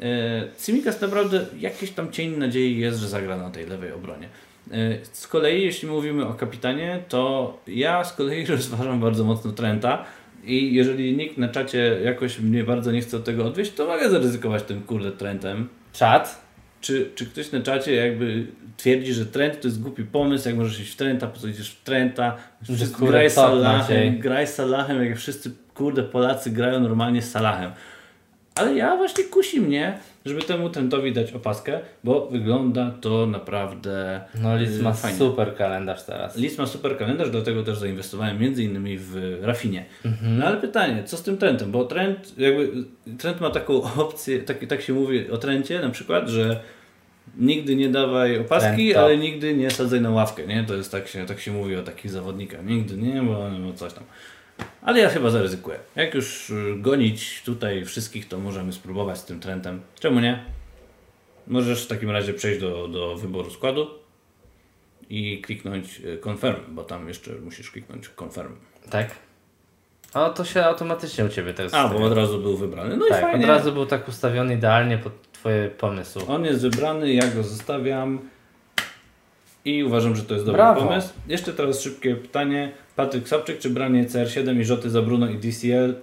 [0.00, 4.28] E, Cimikas naprawdę jakiś tam cień nadziei jest, że zagra na tej lewej obronie.
[4.70, 10.04] E, Z kolei, jeśli mówimy o kapitanie, to ja z kolei rozważam bardzo mocno Trenta
[10.44, 14.10] i jeżeli nikt na czacie jakoś mnie bardzo nie chce od tego odwieść, to mogę
[14.10, 15.68] zaryzykować tym kurde Trentem.
[15.92, 16.50] Czad?
[16.80, 20.80] Czy, czy ktoś na czacie jakby twierdzi, że Trent to jest głupi pomysł, jak możesz
[20.80, 25.18] iść w Trenta, po co idziesz w Trenta, Wszyscy graj co, Salahem, graj Salahem, jak
[25.18, 27.70] wszyscy kurde Polacy grają normalnie z Salahem.
[28.54, 34.56] Ale ja właśnie kusi mnie, żeby temu Trentowi dać opaskę, bo wygląda to naprawdę No
[34.56, 35.18] Lis yy, ma fajnie.
[35.18, 36.36] super kalendarz teraz.
[36.36, 39.84] Lis ma super kalendarz, dlatego też zainwestowałem między innymi w Rafinie.
[40.04, 40.38] Mhm.
[40.38, 41.70] No ale pytanie, co z tym Trentem?
[41.70, 42.72] Bo Trent, jakby,
[43.18, 46.60] Trent ma taką opcję, tak, tak się mówi o Trencie na przykład, że
[47.38, 50.64] nigdy nie dawaj opaski, ale nigdy nie sadzaj na ławkę, nie?
[50.64, 52.66] To jest tak się, tak się mówi o takich zawodnikach.
[52.66, 54.04] Nigdy nie, bo no, coś tam.
[54.82, 55.78] Ale ja chyba zaryzykuję.
[55.96, 59.80] Jak już y, gonić tutaj wszystkich, to możemy spróbować z tym Trentem.
[60.00, 60.44] Czemu nie?
[61.46, 63.86] Możesz w takim razie przejść do, do wyboru składu
[65.10, 68.52] i kliknąć y, confirm, bo tam jeszcze musisz kliknąć confirm.
[68.90, 69.10] Tak?
[70.14, 72.96] O, to się automatycznie u Ciebie teraz A, bo od razu był wybrany.
[72.96, 73.44] No i Tak, fajnie.
[73.44, 76.22] od razu był tak ustawiony idealnie pod Twoje pomysły.
[76.28, 78.18] On jest wybrany, ja go zostawiam
[79.64, 80.82] i uważam, że to jest dobry Brawo.
[80.82, 81.08] pomysł.
[81.28, 82.72] Jeszcze teraz szybkie pytanie.
[82.96, 85.94] Patryk Sapczyk, czy branie CR7 i Rzoty za Bruno i DCL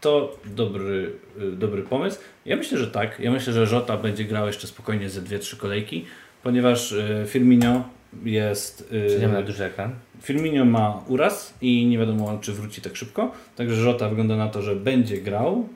[0.00, 2.18] to dobry, y, dobry pomysł?
[2.46, 3.20] Ja myślę, że tak.
[3.20, 6.04] Ja myślę, że Żota będzie grał jeszcze spokojnie ze 2-3 kolejki,
[6.42, 7.84] ponieważ y, Firmino
[8.24, 8.80] jest...
[8.92, 9.94] y, Przejdziemy na duży ekran.
[10.22, 13.32] Firmino ma uraz i nie wiadomo, czy wróci tak szybko.
[13.56, 15.68] Także Żota wygląda na to, że będzie grał.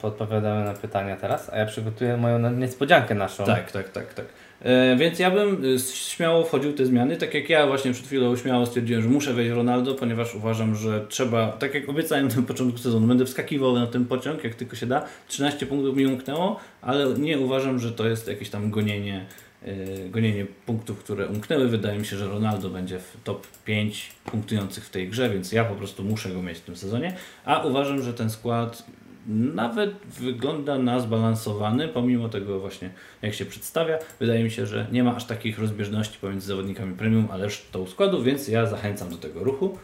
[0.00, 3.44] Podpowiadamy na pytania teraz, a ja przygotuję moją niespodziankę naszą.
[3.44, 4.26] Tak, tak, tak, tak.
[4.62, 8.06] E, więc ja bym y, śmiało wchodził w te zmiany, tak jak ja właśnie przed
[8.06, 12.42] chwilą śmiało stwierdziłem, że muszę wejść Ronaldo, ponieważ uważam, że trzeba, tak jak obiecałem na
[12.42, 15.04] początku sezonu, będę wskakiwał na ten pociąg, jak tylko się da.
[15.28, 19.26] 13 punktów mi umknęło, ale nie uważam, że to jest jakieś tam gonienie,
[19.66, 21.68] y, gonienie punktów, które umknęły.
[21.68, 25.64] Wydaje mi się, że Ronaldo będzie w top 5 punktujących w tej grze, więc ja
[25.64, 27.16] po prostu muszę go mieć w tym sezonie.
[27.44, 28.84] A uważam, że ten skład
[29.28, 32.90] nawet wygląda na zbalansowany, pomimo tego właśnie
[33.22, 33.98] jak się przedstawia.
[34.20, 38.22] Wydaje mi się, że nie ma aż takich rozbieżności pomiędzy zawodnikami premium, ale resztą składu,
[38.22, 39.78] więc ja zachęcam do tego ruchu.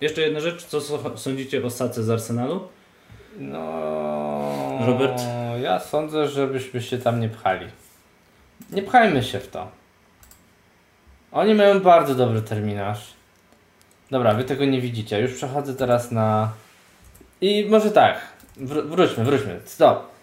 [0.00, 0.80] Jeszcze jedna rzecz, co
[1.16, 2.68] sądzicie o Sace z Arsenalu?
[3.38, 4.78] No.
[4.86, 5.22] Robert?
[5.62, 7.66] Ja sądzę, żebyśmy się tam nie pchali.
[8.70, 9.68] Nie pchajmy się w to.
[11.32, 13.12] Oni mają bardzo dobry terminarz.
[14.10, 15.20] Dobra, wy tego nie widzicie.
[15.20, 16.52] Już przechodzę teraz na.
[17.40, 18.35] I może tak.
[18.60, 19.60] Wr- wróćmy, wróćmy.
[19.64, 20.16] Stop.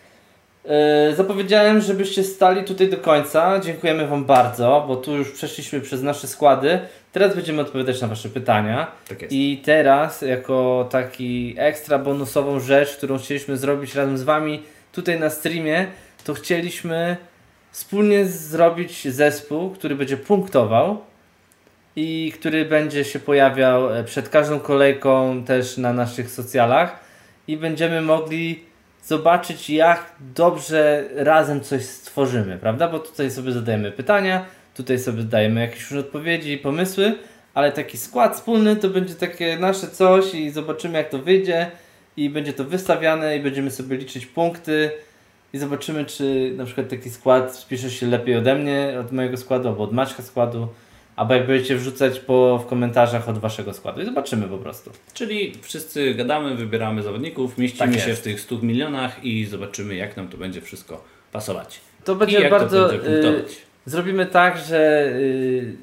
[0.65, 3.60] Yy, zapowiedziałem, żebyście stali tutaj do końca.
[3.60, 6.80] Dziękujemy Wam bardzo, bo tu już przeszliśmy przez nasze składy.
[7.12, 8.91] Teraz będziemy odpowiadać na Wasze pytania.
[9.10, 9.34] Tak jest.
[9.34, 15.30] I teraz, jako taki ekstra bonusową rzecz, którą chcieliśmy zrobić razem z Wami tutaj na
[15.30, 15.88] streamie,
[16.24, 17.17] to chcieliśmy
[17.72, 20.98] wspólnie zrobić zespół, który będzie punktował
[21.96, 27.03] i który będzie się pojawiał e, przed każdą kolejką też na naszych socjalach
[27.47, 28.63] i będziemy mogli
[29.03, 32.88] zobaczyć jak dobrze razem coś stworzymy, prawda?
[32.88, 37.15] Bo tutaj sobie zadajemy pytania, tutaj sobie dajemy jakieś już odpowiedzi i pomysły,
[37.53, 41.71] ale taki skład wspólny to będzie takie nasze coś i zobaczymy jak to wyjdzie
[42.17, 44.91] i będzie to wystawiane i będziemy sobie liczyć punkty
[45.53, 49.67] i zobaczymy czy na przykład taki skład spisze się lepiej ode mnie, od mojego składu
[49.67, 50.67] albo od Maćka składu
[51.15, 54.91] albo jak będziecie wrzucać po, w komentarzach od waszego składu i zobaczymy po prostu.
[55.13, 60.17] Czyli wszyscy gadamy, wybieramy zawodników, mieścimy Tak się w tych 100 milionach i zobaczymy jak
[60.17, 61.80] nam to będzie wszystko pasować.
[62.04, 62.88] To będzie bardzo...
[62.88, 63.56] to będzie y, punktować.
[63.86, 65.76] Zrobimy tak, że y,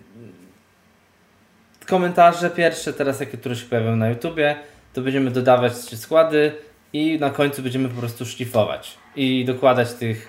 [1.91, 4.57] komentarze pierwsze, teraz jakie, które się pojawią na YouTubie,
[4.93, 6.53] to będziemy dodawać składy
[6.93, 10.29] i na końcu będziemy po prostu szlifować i dokładać tych,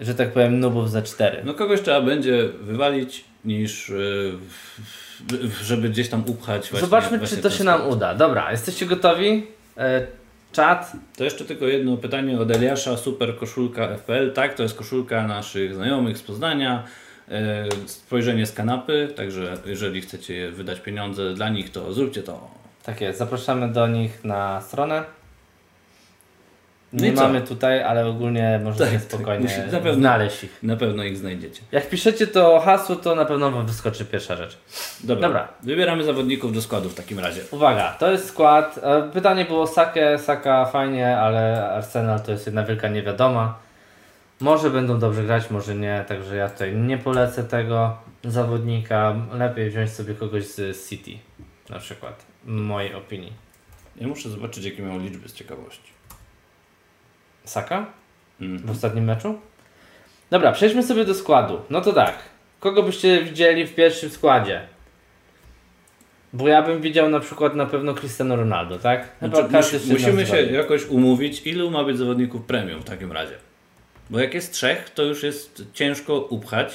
[0.00, 1.42] że tak powiem, nubów za cztery.
[1.44, 7.42] No kogoś trzeba będzie wywalić niż w- żeby gdzieś tam upchać właśnie Zobaczmy, właśnie czy
[7.42, 8.14] to się nam uda.
[8.14, 9.46] Dobra, jesteście gotowi?
[9.76, 10.06] E,
[10.52, 10.92] czat?
[11.16, 14.32] To jeszcze tylko jedno pytanie od Eliasza, super koszulka FPL.
[14.32, 16.82] Tak, to jest koszulka naszych znajomych z Poznania.
[17.28, 22.50] E, Spojrzenie z kanapy, także jeżeli chcecie wydać pieniądze dla nich, to zróbcie to.
[22.82, 25.04] Tak jest, zapraszamy do nich na stronę.
[26.92, 29.94] No Nie mamy tutaj, ale ogólnie możecie Tak, tak, spokojnie musi- na pewno.
[29.94, 30.62] znaleźć ich.
[30.62, 31.62] Na pewno ich znajdziecie.
[31.72, 34.58] Jak piszecie to hasło, to na pewno Wam wyskoczy pierwsza rzecz.
[35.04, 35.48] Dobra, Dobra.
[35.62, 37.40] wybieramy zawodników do składu w takim razie.
[37.50, 38.80] Uwaga, to jest skład.
[38.82, 43.58] E, Pytanie było Sakę, Saka fajnie, ale Arsenal to jest jedna wielka niewiadoma.
[44.40, 49.14] Może będą dobrze grać, może nie, także ja tutaj nie polecę tego zawodnika.
[49.32, 51.10] Lepiej wziąć sobie kogoś z City,
[51.70, 53.32] na przykład, w mojej opinii.
[53.96, 55.97] Ja muszę zobaczyć, jakie miał liczby z ciekawości.
[57.48, 57.86] Saka?
[58.40, 58.58] Mm.
[58.58, 59.40] w ostatnim meczu.
[60.30, 61.60] Dobra, przejdźmy sobie do składu.
[61.70, 62.14] No to tak.
[62.60, 64.60] Kogo byście widzieli w pierwszym składzie?
[66.32, 69.18] Bo ja bym widział na przykład na pewno Cristiano Ronaldo, tak?
[69.20, 73.34] Chyba Znaczy, każdy musimy się jakoś umówić, ilu ma być zawodników premium w takim razie.
[74.10, 76.74] Bo jak jest trzech, to już jest ciężko upchać.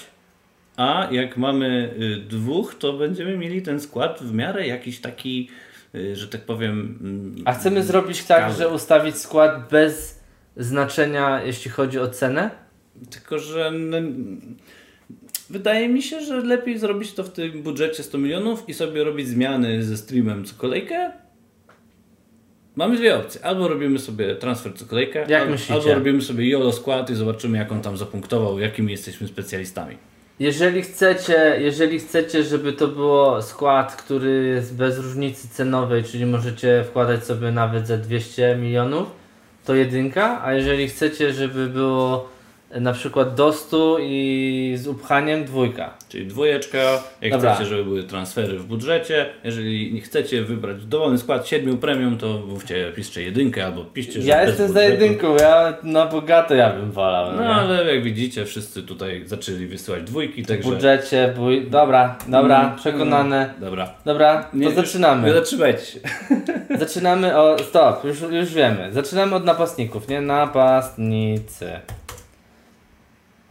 [0.78, 5.50] A jak mamy y, dwóch, to będziemy mieli ten skład w miarę jakiś taki,
[5.96, 7.00] y, że tak powiem.
[7.02, 10.23] mm, A chcemy zrobić tak, że ustawić skład bez
[10.58, 12.50] znaczenia, jeśli chodzi o cenę?
[13.12, 13.98] Tylko, że no,
[15.50, 19.28] wydaje mi się, że lepiej zrobić to w tym budżecie 100 milionów i sobie robić
[19.28, 21.12] zmiany ze streamem co kolejkę.
[22.76, 23.46] Mamy dwie opcje.
[23.46, 25.74] Albo robimy sobie transfer co kolejkę, Jak al- myślicie?
[25.74, 29.98] albo robimy sobie YOLO skład i zobaczymy jak on tam zapunktował, jakimi jesteśmy specjalistami.
[30.40, 36.84] Jeżeli chcecie, jeżeli chcecie, żeby to było skład, który jest bez różnicy cenowej, czyli możecie
[36.88, 39.08] wkładać sobie nawet za 200 milionów,
[39.66, 42.33] to jedynka, a jeżeli chcecie, żeby było
[42.80, 45.94] na przykład do 100 i z upchaniem dwójka.
[46.10, 47.54] Czyli dwójeczka, jak Dobra.
[47.56, 49.26] chcecie, żeby były transfery w budżecie.
[49.44, 54.28] Jeżeli nie chcecie wybrać dowolny skład 7 premium, to mówcie, piszcie jedynkę albo piszcie, że
[54.28, 57.32] Ja jestem za jedynką, ja na bogato ja bym wolał.
[57.36, 57.50] No nie?
[57.50, 60.70] ale jak widzicie, wszyscy tutaj zaczęli wysyłać dwójki, W także...
[60.70, 61.68] budżecie, bój...
[61.70, 63.54] dobra, dobra, Mm, przekonane.
[63.60, 63.94] Dobra.
[64.06, 65.34] Dobra, to Nie, Nie zaczynamy.
[65.34, 66.00] zatrzymajcie się.
[66.80, 67.60] Zaczynamy o.
[67.60, 68.90] Stop, już, już wiemy.
[68.94, 70.22] Zaczynamy od napastników, nie?
[70.22, 71.72] Napastnicy.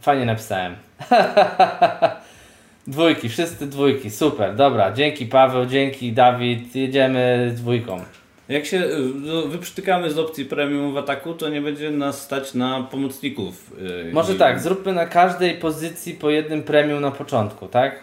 [0.03, 0.75] Fajnie napisałem.
[2.87, 4.91] dwójki, wszyscy dwójki, super, dobra.
[4.91, 8.01] Dzięki Paweł, dzięki Dawid, jedziemy z dwójką.
[8.49, 8.83] Jak się
[9.15, 13.71] no, wyprztykamy z opcji premium w ataku, to nie będzie nas stać na pomocników.
[14.09, 17.99] y, Może tak, zróbmy na każdej pozycji po jednym premium na początku, tak?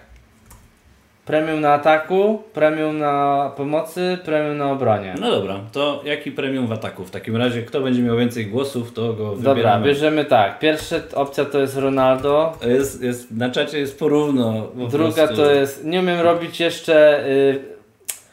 [1.25, 5.14] Premium na ataku, premium na pomocy, premium na obronie.
[5.21, 7.05] No dobra, to jaki premium w ataku?
[7.05, 9.87] W takim razie, kto będzie miał więcej głosów, to go Dobra, wybieramy.
[9.87, 10.59] bierzemy tak.
[10.59, 12.59] Pierwsza opcja to jest Ronaldo.
[12.66, 14.62] Jest, jest, na czacie jest porówno.
[14.62, 15.37] po Druga prostu.
[15.37, 15.85] to jest.
[15.85, 17.27] Nie umiem robić jeszcze.
[17.29, 17.61] Y,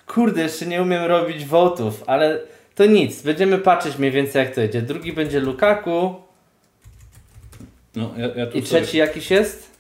[0.08, 2.40] kurde, jeszcze nie umiem robić votów, ale
[2.76, 3.22] to nic.
[3.22, 4.82] Będziemy patrzeć mniej więcej jak to idzie.
[4.82, 6.16] Drugi będzie Lukaku.
[7.96, 9.72] No, ja, ja tu I sobie- trzeci jakiś jest?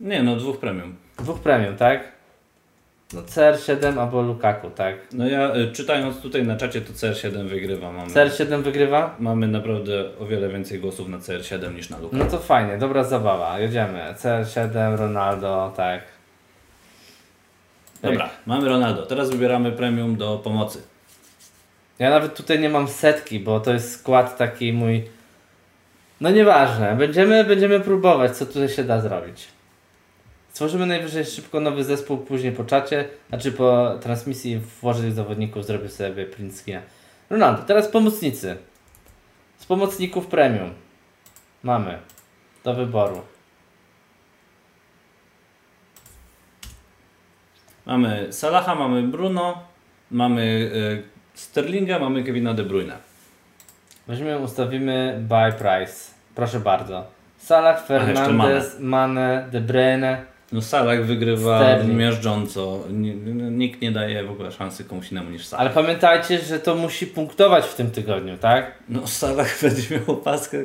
[0.00, 0.94] Nie, no dwóch premium.
[1.18, 2.12] Dwóch premium, tak?
[3.14, 4.94] No CR7 albo Lukaku, tak?
[5.12, 7.92] No ja y, czytając tutaj na czacie, to CR7 wygrywa.
[7.92, 9.16] Mamy, CR7 wygrywa?
[9.18, 12.16] mamy naprawdę o wiele więcej głosów na CR7 niż na Luka.
[12.16, 13.58] No to fajnie, dobra zabawa.
[13.58, 14.14] Jedziemy.
[14.18, 16.00] CR7, Ronaldo, tak.
[18.02, 19.06] Dobra, mamy Ronaldo.
[19.06, 20.82] Teraz wybieramy premium do pomocy.
[21.98, 25.04] Ja nawet tutaj nie mam setki, bo to jest skład taki mój.
[26.20, 29.48] No nieważne, będziemy, będziemy próbować, co tutaj się da zrobić.
[30.52, 35.88] Stworzymy najwyżej szybko nowy zespół później po czacie, znaczy po transmisji włożę tych zawodników, zrobię
[35.88, 36.82] sobie print screena.
[37.30, 38.56] Ronaldo, teraz pomocnicy.
[39.58, 40.70] Z pomocników premium.
[41.62, 41.98] Mamy.
[42.64, 43.20] Do wyboru.
[47.86, 49.62] Mamy Salaha, mamy Bruno,
[50.10, 52.96] mamy e, Sterlinga, mamy Kevina De Bruyne.
[54.08, 56.10] Weźmiemy, ustawimy buy price.
[56.34, 57.06] Proszę bardzo.
[57.38, 60.31] Salah, Fernandez, Mane, De Bruyne.
[60.52, 61.98] No Salah wygrywa Sterling.
[61.98, 62.78] miażdżąco.
[63.50, 65.60] Nikt nie daje w ogóle szansy komuś innemu niż Salah.
[65.66, 68.72] Ale pamiętajcie, że to musi punktować w tym tygodniu, tak?
[68.88, 70.58] No Salah będzie miał opaskę.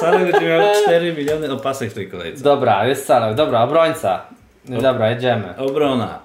[0.00, 2.44] Salah będzie miał 4 miliony opasek w tej kolejce.
[2.44, 3.34] Dobra, jest Salah.
[3.34, 4.22] Dobra, obrońca.
[4.68, 5.56] No Dobra, jedziemy.
[5.56, 6.18] Obrona.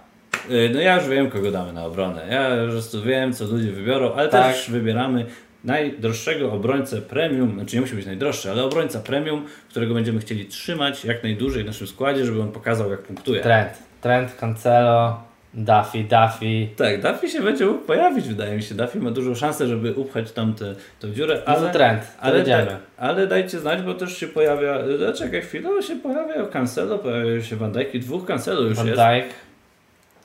[0.52, 2.22] Y, No ja już wiem, kogo damy na obronę.
[2.30, 4.54] Ja po prostu wiem, co ludzie wybiorą, ale Tak.
[4.54, 5.26] też wybieramy
[5.64, 11.06] najdroższego obrońcę premium, znaczy nie musi być najdroższy, ale obrońca premium, którego będziemy chcieli trzymać
[11.06, 13.42] jak najdłużej w naszym składzie, żeby on pokazał, jak punktuje.
[13.42, 13.70] Trend.
[14.02, 16.68] Trend, Cancelo, Duffy, Duffy.
[16.78, 18.76] Tak, Duffy się będzie mógł pojawić, wydaje mi się.
[18.76, 23.60] Duffy ma dużą szansę, żeby upchać tam tę dziurę, ale, trend, ale, te- ale dajcie
[23.60, 24.76] znać, bo też się pojawia,
[25.10, 28.88] e, czekaj chwilę, się pojawia Cancelo, pojawia się Van Dijk i dwóch Cancelo już Van
[28.88, 29.26] jest, Dijk,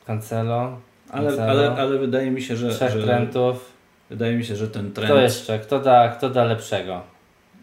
[0.07, 0.81] Cancelo,
[1.11, 1.51] ale, Cancelo.
[1.51, 3.76] ale, ale wydaje mi się, że, trzech że trendów.
[4.11, 5.59] Wydaje mi się, że ten trend Kto jeszcze?
[5.59, 7.17] Kto da, kto da lepszego?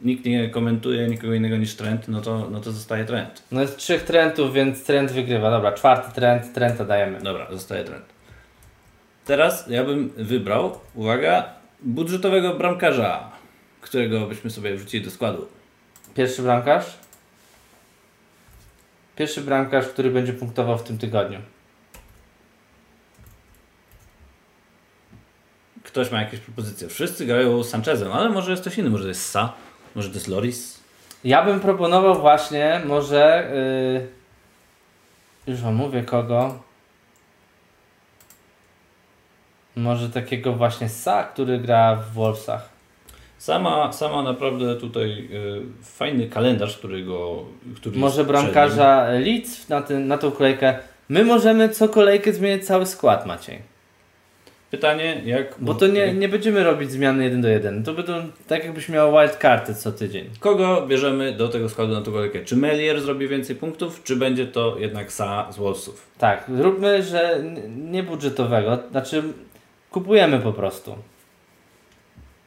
[0.04, 3.44] nikt nie komentuje nikogo innego niż trend, no to, no to zostaje trend.
[3.52, 5.52] No jest trzech trendów, więc trend wygrywa.
[5.52, 7.22] Dobra, czwarty trend, trenda dajemy.
[7.22, 8.06] Dobra, zostaje trend.
[9.26, 11.50] Teraz ja bym wybrał, uwaga,
[11.82, 13.32] budżetowego bramkarza,
[13.82, 15.48] którego byśmy sobie wrzucili do składu.
[16.16, 16.86] Pierwszy bramkarz?
[19.16, 21.40] Pierwszy bramkarz, który będzie punktował w tym tygodniu.
[25.94, 26.88] Ktoś ma jakieś propozycje.
[26.88, 29.54] Wszyscy grają Sanchezem, ale może jest ktoś inny, może to jest Sa,
[29.96, 30.80] może to jest Loris.
[31.24, 33.52] Ja bym proponował właśnie, może.
[35.46, 36.60] Yy, już wam mówię kogo.
[39.76, 42.70] Może takiego właśnie Sa, który gra w Wolvesach.
[43.38, 47.46] Sama, sama naprawdę tutaj y, fajny kalendarz, którego.
[47.76, 50.80] Który Może bramkarza Leeds na, ten, na tą kolejkę.
[51.10, 53.73] My możemy co kolejkę zmieniać cały skład, Maciej.
[54.74, 55.56] Pytanie, jak.
[55.60, 57.84] Bo to nie, nie będziemy robić zmiany 1 do 1.
[57.84, 58.14] To będą
[58.48, 60.30] tak, jakbyś miał wild karty co tydzień.
[60.40, 62.46] Kogo bierzemy do tego składu na tą kolejkę?
[62.46, 66.08] Czy Melier zrobi więcej punktów, czy będzie to jednak Sa z Wolvesów?
[66.18, 69.24] Tak, zróbmy, że nie budżetowego, znaczy
[69.92, 70.96] kupujemy po prostu.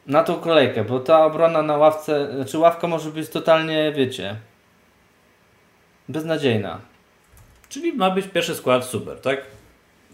[0.07, 4.35] Na tą kolejkę, bo ta obrona na ławce, znaczy ławka może być totalnie, wiecie,
[6.09, 6.79] beznadziejna.
[7.69, 9.56] Czyli ma być pierwszy skład super, tak?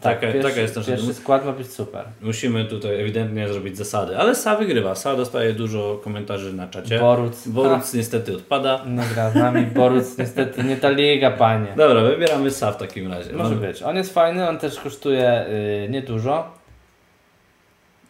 [0.03, 2.05] Tak, taka, pierwszy, taka jest nasza pierwszy skład ma być super.
[2.21, 4.93] Musimy tutaj ewidentnie zrobić zasady, ale Sa wygrywa.
[4.95, 6.99] Sa dostaje dużo komentarzy na czacie.
[6.99, 8.83] Boruc, Boruc niestety odpada.
[8.87, 11.73] Nie gra z nami, Boruc niestety nie ta liga, panie.
[11.77, 13.33] Dobra, wybieramy Sa w takim razie.
[13.33, 13.83] Może Mamy- być.
[13.83, 15.45] On jest fajny, on też kosztuje
[15.85, 16.51] y, niedużo.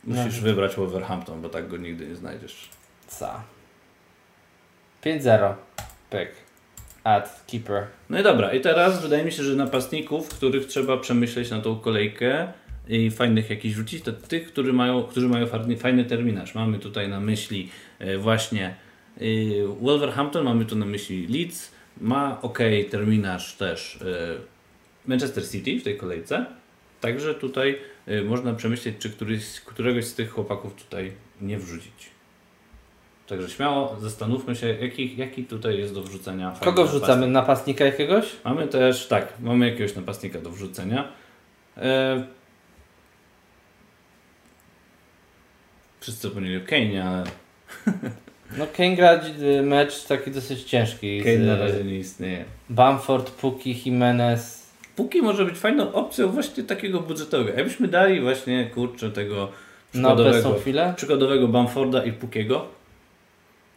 [0.04, 0.44] Musisz No.
[0.44, 2.70] wybrać Wolverhampton, bo tak go nigdy nie znajdziesz.
[3.08, 3.44] Ca.
[5.06, 5.54] 5-0.
[6.10, 6.43] Pyk.
[7.04, 7.88] Add keeper.
[8.10, 11.76] No i dobra, i teraz wydaje mi się, że napastników, których trzeba przemyśleć na tą
[11.76, 12.48] kolejkę
[12.88, 16.56] i fajnych jakichś rzucić, to tych, którzy mają, którzy mają fajny, fajny terminarz.
[16.56, 18.76] Mamy tutaj na myśli e, właśnie
[19.18, 19.24] e,
[19.82, 24.06] Wolverhampton, mamy tu na myśli Leeds, ma ok terminarz też e,
[25.08, 26.46] Manchester City w tej kolejce.
[27.02, 27.80] Także tutaj
[28.26, 32.13] można przemyśleć, czy któryś, któregoś z tych chłopaków tutaj nie wrzucić.
[33.28, 36.54] Także śmiało zastanówmy się, jaki, jaki tutaj jest do wrzucenia.
[36.60, 36.88] Kogo napastnik.
[36.88, 37.28] wrzucamy?
[37.28, 38.26] Napastnika jakiegoś?
[38.46, 41.08] Mamy też, tak, mamy jakiegoś napastnika do wrzucenia.
[41.78, 42.24] E...
[46.00, 47.24] Wszyscy zapomnieli o Kane'ie, ale
[48.58, 49.20] No Kane gra
[49.60, 51.22] y, mecz taki dosyć ciężki.
[51.24, 52.46] Kane na z, razie nie istnieje.
[52.70, 54.64] Bamford, Puki, Jimenez.
[54.96, 57.58] Póki może być fajną opcją właśnie takiego budżetowego.
[57.58, 59.50] Jakbyśmy dali właśnie, kurczę, tego
[59.92, 60.94] przykładowego, chwilę.
[60.98, 62.68] przykładowego Bamforda i Pukiego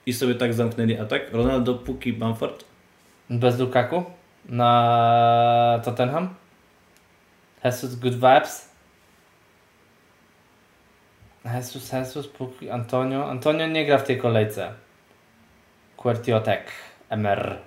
[0.07, 1.33] i sobie tak zamknęli atak.
[1.33, 2.65] Ronaldo, Puki, Bamford.
[3.31, 4.05] Bez Lukaku.
[4.49, 6.35] Na Tottenham.
[7.65, 8.77] Jesus Good Vibes.
[11.45, 13.31] Jesus, Jesus, Puki, Antonio.
[13.31, 14.73] Antonio nie gra w tej kolejce.
[15.97, 16.63] Quartiotek.
[17.11, 17.59] MR.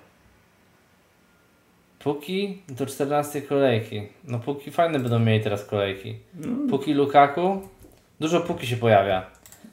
[1.98, 4.08] Puki do 14 kolejki.
[4.24, 6.18] No Puki fajne będą mieli teraz kolejki.
[6.70, 7.68] Puki Lukaku.
[8.20, 9.26] Dużo Puki się pojawia.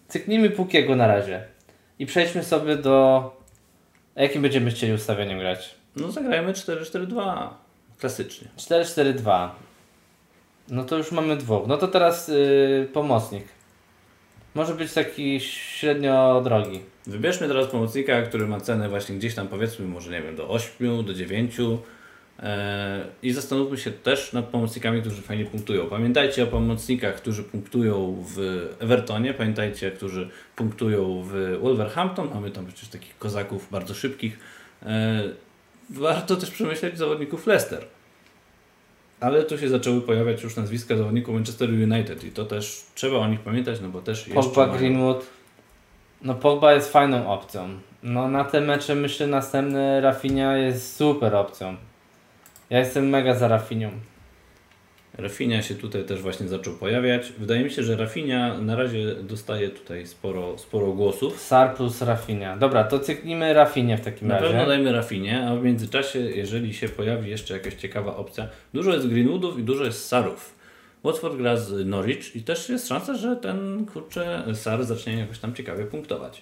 [0.07, 1.56] Cyknijmy Pukiego na razie.
[1.99, 3.37] I przejdźmy sobie do...
[4.15, 5.75] A Jakim będziemy chcieli ustawieniem grać?
[5.95, 7.49] No zagrajmy 4-4-2.
[7.99, 8.47] Klasycznie.
[8.57, 9.49] 4-4-2.
[10.69, 11.67] No to już mamy dwóch.
[11.67, 13.45] No to teraz yy, pomocnik.
[14.55, 16.79] Może być taki średnio drogi.
[17.07, 21.05] Wybierzmy teraz pomocnika, który ma cenę właśnie gdzieś tam powiedzmy może nie wiem do 8,
[21.05, 21.63] do 9 e,
[23.23, 25.87] i zastanówmy się też nad pomocnikami, którzy fajnie punktują.
[25.87, 32.89] Pamiętajcie o pomocnikach, którzy punktują w Evertonie, pamiętajcie, którzy punktują w Wolverhampton, mamy tam przecież
[32.89, 34.39] takich kozaków bardzo szybkich.
[34.85, 35.23] E,
[35.89, 37.85] warto też przemyśleć zawodników Leicester.
[39.19, 43.27] Ale tu się zaczęły pojawiać już nazwiska zawodników Manchester United i to też trzeba o
[43.27, 45.25] nich pamiętać, no bo też jeszcze Pogba, mają- Greenwood.
[46.21, 47.69] No Pogba jest fajną opcją.
[48.03, 51.75] No na te mecze myślę następny Rafinha jest super opcją.
[52.69, 53.91] Ja jestem mega za Rafinią.
[55.17, 57.31] Rafinha się tutaj też właśnie zaczął pojawiać.
[57.37, 61.39] Wydaje mi się, że Rafinha na razie dostaje tutaj sporo, sporo głosów.
[61.39, 62.57] Sar plus Rafinha.
[62.57, 64.47] Dobra, to cyknijmy Rafinę w takim Na razie.
[64.47, 69.07] pewno dajmy Rafinie, a w międzyczasie, jeżeli się pojawi jeszcze jakaś ciekawa opcja, dużo jest
[69.07, 70.55] Greenwoodów i dużo jest Sarów.
[71.03, 75.53] Watford gra z Norwich i też jest szansa, że ten kurczę Sar zacznie jakoś tam
[75.55, 76.41] ciekawie punktować.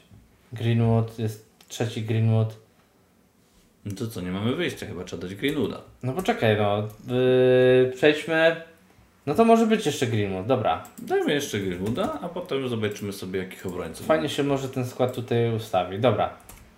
[0.53, 2.64] Greenwood jest trzeci Greenwood.
[3.85, 5.81] No to co, nie mamy wyjścia, chyba trzeba dać Greenwooda.
[6.03, 6.87] No poczekaj, no.
[7.15, 8.55] Yy, przejdźmy.
[9.25, 10.83] No to może być jeszcze Greenwood, dobra.
[10.99, 14.07] Dajmy jeszcze Greenwooda, a potem zobaczymy sobie jakich obrońców.
[14.07, 15.99] Fajnie się może ten skład tutaj ustawi.
[15.99, 16.29] Dobra.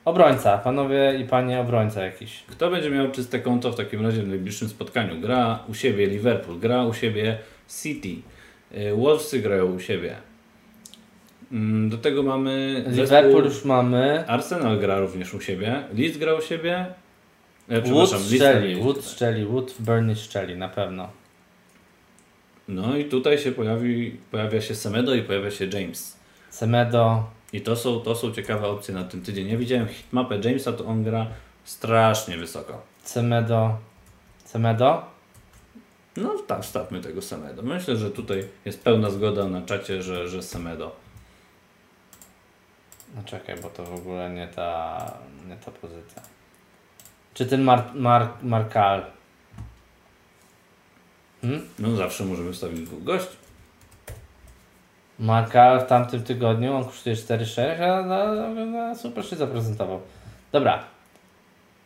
[0.05, 2.43] Obrońca, panowie i panie obrońca jakiś.
[2.43, 5.21] Kto będzie miał czyste konto w takim razie w najbliższym spotkaniu?
[5.21, 7.37] Gra u siebie Liverpool, gra u siebie
[7.81, 8.21] City,
[8.77, 10.15] y, Wolvesy grają u siebie.
[11.51, 14.27] Mm, Do tego mamy Liverpool już mamy.
[14.27, 16.85] Arsenal gra również u siebie, Leeds gra u siebie.
[17.69, 18.97] E, Wood przepraszam, Leeds szczeli, nie Wood
[19.49, 21.09] Wood Burnley szczeli, na pewno.
[22.67, 26.17] No i tutaj się pojawi, pojawia się Semedo i pojawia się James.
[26.49, 27.23] Semedo,
[27.53, 29.47] I to są, to są ciekawe opcje na ten tydzień.
[29.49, 31.27] Ja widziałem hitmapę Jamesa, to on gra
[31.63, 32.81] strasznie wysoko.
[33.03, 33.77] Semedo,
[34.45, 35.05] Semedo?
[36.17, 37.61] No tak, stawmy tego Semedo.
[37.61, 40.95] Myślę, że tutaj jest pełna zgoda na czacie, że, że Semedo.
[43.15, 44.97] No czekaj, bo to w ogóle nie ta,
[45.47, 46.21] nie ta pozycja.
[47.33, 49.05] Czy ten Mar, Mar, Markal?
[51.41, 51.67] Hmm?
[51.79, 53.37] No zawsze możemy wstawić dwóch gości.
[55.19, 60.01] Markal w tamtym tygodniu, on kosztuje 4,6, a na, na, super się zaprezentował.
[60.51, 60.83] Dobra.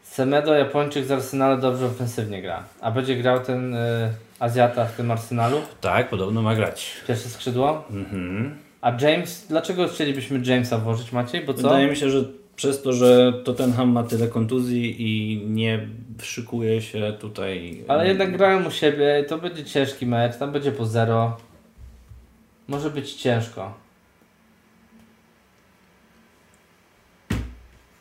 [0.04, 2.64] Semedo, Japończyk z Arsenalu dobrze ofensywnie gra.
[2.82, 5.62] A będzie grał ten y, Azjata w tym Arsenalu?
[5.82, 6.92] Tak, podobno ma grać.
[7.08, 7.84] Pierwsze skrzydło?
[7.90, 8.58] Mhm.
[8.82, 11.46] A James, dlaczego chcielibyśmy Jamesa włożyć Maciej?
[11.46, 11.62] Bo co?
[11.62, 12.24] Wydaje mi się, że
[12.56, 15.88] przez to, że Tottenham ma tyle kontuzji i nie
[16.22, 17.84] szykuje się tutaj.
[17.88, 21.38] Ale jednak grają u siebie to będzie ciężki mecz, tam będzie po zero.
[22.68, 23.74] Może być ciężko.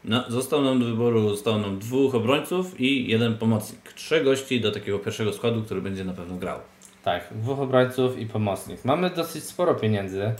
[0.05, 3.93] No, został nam do wyboru, zostało nam dwóch obrońców i jeden pomocnik.
[3.93, 6.59] Trzech gości do takiego pierwszego składu, który będzie na pewno grał.
[7.05, 8.85] Tak, dwóch obrońców i pomocnik.
[8.85, 10.35] Mamy dosyć sporo pieniędzy.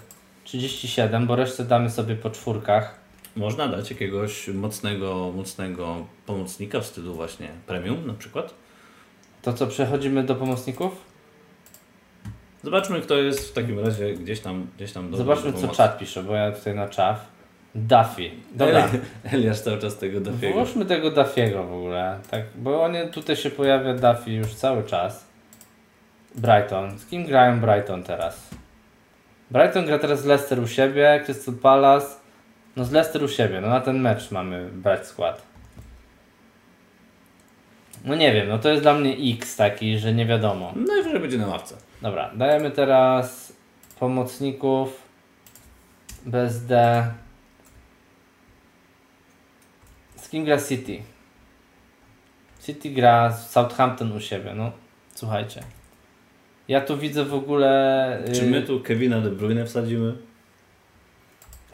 [0.51, 2.95] 37, bo resztę damy sobie po czwórkach.
[3.37, 8.55] Można dać jakiegoś mocnego, mocnego pomocnika w stylu właśnie premium na przykład.
[9.43, 11.05] To co, przechodzimy do pomocników?
[12.63, 15.99] Zobaczmy, kto jest w takim razie gdzieś tam, gdzieś tam do Zobaczmy do co czat
[15.99, 17.27] pisze, bo ja tutaj na czat.
[17.75, 18.31] Duffy.
[18.55, 18.89] Dobra,
[19.33, 20.55] Eliasz cały czas tego Dafiego.
[20.55, 22.19] włóżmy tego Duffiego w ogóle.
[22.31, 25.25] Tak, bo on tutaj się pojawia Duffy już cały czas.
[26.35, 26.99] Brighton.
[26.99, 28.60] Z kim grają Brighton teraz?
[29.51, 32.17] Brighton gra teraz z Leicester u siebie, Crystal Palace.
[32.77, 35.43] No z Leicester u siebie, no na ten mecz mamy brać skład.
[38.05, 40.73] No nie wiem, no to jest dla mnie X taki, że nie wiadomo.
[40.77, 41.77] Najwyżej będzie na ławce.
[42.03, 43.53] Dobra, dajemy teraz
[43.99, 45.03] pomocników
[46.27, 47.05] BSD.
[50.17, 51.03] Z kim gra City?
[52.63, 54.73] City gra z Southampton u siebie, no
[55.15, 55.63] słuchajcie.
[56.71, 60.13] Ja tu widzę w ogóle y, Czy my tu Kevina De Bruyne wsadzimy?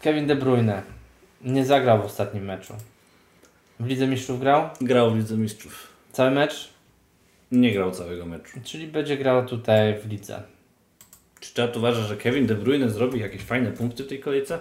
[0.02, 0.82] Kevin De Bruyne.
[1.42, 2.74] Nie zagrał w ostatnim meczu.
[3.80, 4.68] W Lidze Mistrzów grał?
[4.80, 5.88] Grał w Lidze Mistrzów.
[6.12, 6.68] Cały mecz?
[7.52, 8.60] Nie grał całego meczu.
[8.64, 10.42] Czyli będzie grał tutaj w lidze.
[11.40, 14.58] Czy czat uważa, że Kevin De Bruyne zrobi jakieś fajne punkty w tej kolejce?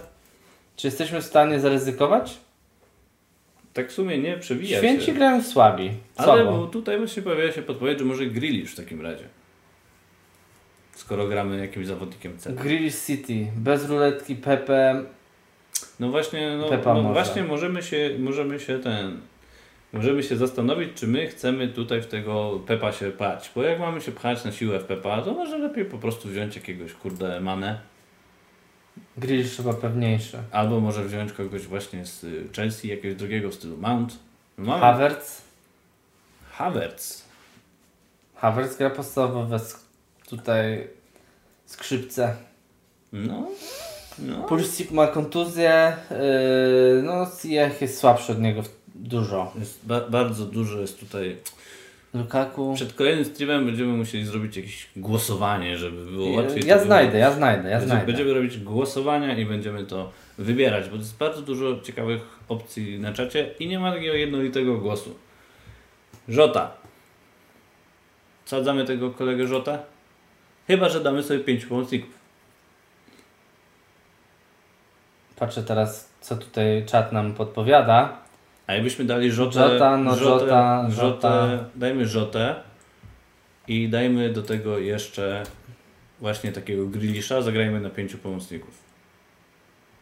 [0.75, 2.37] Czy jesteśmy w stanie zaryzykować?
[3.73, 5.13] Tak w sumie nie przewija Święci się.
[5.13, 5.91] grają słabi.
[6.15, 6.57] Ale Słabo.
[6.57, 9.25] bo tutaj właśnie pojawia się podpowiedź, że może Grealish w takim razie.
[10.95, 12.53] Skoro gramy jakimś zawodnikiem C.
[12.53, 15.03] Grealish City, bez ruletki, Pepe.
[15.99, 17.13] No właśnie, no, Pepa no może.
[17.13, 19.19] właśnie możemy się, możemy się ten.
[19.93, 23.51] Możemy się zastanowić, czy my chcemy tutaj w tego Pepa się pchać.
[23.55, 26.55] Bo jak mamy się pchać na siłę w Pepa, to może lepiej po prostu wziąć
[26.55, 27.79] jakiegoś kurde manę.
[29.17, 30.37] Grealish chyba pewniejszy.
[30.51, 34.19] Albo może wziąć kogoś właśnie z y, Chelsea, jakiegoś drugiego w stylu Mount.
[34.57, 35.41] No mamy Havertz.
[36.51, 37.25] Havertz.
[38.35, 39.84] Havertz gra podstawowe sk-
[40.29, 40.87] tutaj
[41.65, 42.35] skrzypce.
[43.13, 43.47] No,
[44.19, 48.61] No, Pulisic ma kontuzję, yy, no Ziyech jest słabszy od niego
[48.95, 49.51] dużo.
[49.59, 51.37] jest ba- bardzo dużo jest tutaj.
[52.13, 52.73] Lukaku...
[52.75, 56.65] Przed kolejnym streamem będziemy musieli zrobić jakieś głosowanie, żeby było łatwiej.
[56.67, 58.05] Ja to znajdę, ja znajdę, ja znajdę.
[58.05, 63.13] będziemy robić głosowania i będziemy to wybierać, bo to jest bardzo dużo ciekawych opcji na
[63.13, 65.15] czacie i nie ma takiego jednolitego głosu.
[66.27, 66.71] Żota.
[68.45, 69.79] Sadzamy tego kolegę Żota?
[70.67, 72.13] Chyba, że damy sobie pięciu pomocników.
[75.35, 78.17] Patrzę teraz, co tutaj czat nam podpowiada.
[78.67, 79.51] A jakbyśmy dali Żotę...
[79.51, 81.47] Żota, no Żota, Żotę, Żota.
[81.75, 82.55] Dajmy Żotę
[83.67, 85.43] i dajmy do tego jeszcze
[86.19, 88.83] właśnie takiego Grilisza, zagrajmy na pięciu pomocników.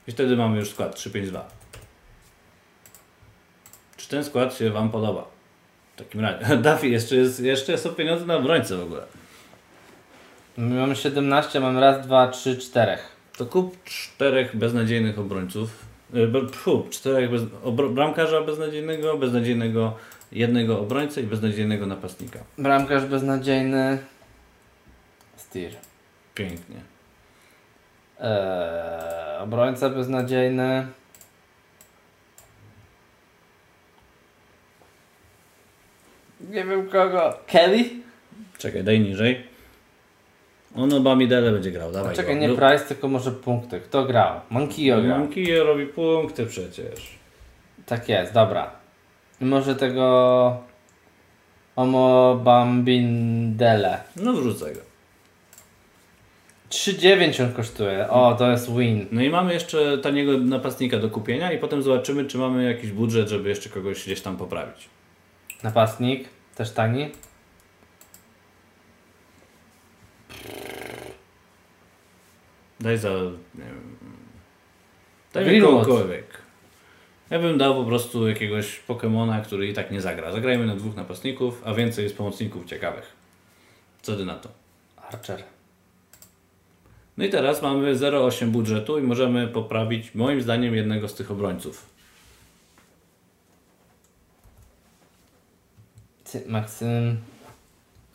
[0.07, 1.39] I wtedy mamy już skład 3-5-2.
[3.97, 5.27] Czy ten skład się Wam podoba?
[5.95, 6.57] W takim razie.
[6.71, 9.03] Duffy, jeszcze, jest, jeszcze są pieniądze na obrońcę w ogóle.
[10.57, 13.07] My mamy 17, mamy raz, dwa, trzy, czterech.
[13.37, 15.85] To kup czterech beznadziejnych obrońców.
[16.15, 19.97] y, Pfu, czterech bez, obro, bramkarza beznadziejnego, beznadziejnego
[20.31, 22.39] jednego obrońcę i beznadziejnego napastnika.
[22.57, 23.97] Bramkarz beznadziejny.
[25.35, 25.71] Steer.
[26.35, 26.81] Pięknie.
[28.19, 30.87] Eee, obrońca beznadziejny.
[36.41, 37.39] Nie wiem kogo.
[37.47, 37.83] Kelly?
[38.57, 39.52] Czekaj, daj niżej.
[40.75, 42.41] Ono Bamidele będzie grał, dawaj Czekaj, go.
[42.41, 43.79] nie No, Price, tylko może punkty.
[43.79, 44.39] Kto grał?
[44.49, 45.19] Monkio grał.
[45.19, 47.17] Monkey robi punkty przecież.
[47.85, 48.71] Tak jest, dobra.
[49.41, 50.57] I może tego...
[51.75, 53.97] Omo Bambindele.
[54.15, 54.79] No wrzucę go.
[56.69, 58.09] 3,9 on kosztuje.
[58.09, 59.05] O, to jest win.
[59.11, 63.29] No i mamy jeszcze taniego napastnika do kupienia i potem zobaczymy, czy mamy jakiś budżet,
[63.29, 64.89] żeby jeszcze kogoś gdzieś tam poprawić.
[65.63, 67.11] Napastnik, też tani.
[72.83, 73.09] Daj za,
[73.55, 73.95] nie wiem...
[75.33, 76.25] Daj mi kogokolwiek.
[77.29, 80.31] Ja bym dał po prostu jakiegoś Pokemona, który i tak nie zagra.
[80.31, 83.13] Zagrajmy na dwóch napastników, a więcej jest pomocników ciekawych.
[84.01, 84.49] Co ty na to?
[85.11, 85.43] Archer.
[87.17, 91.85] No i teraz mamy 0,8 budżetu i możemy poprawić moim zdaniem jednego z tych obrońców.
[96.47, 97.17] Maksym.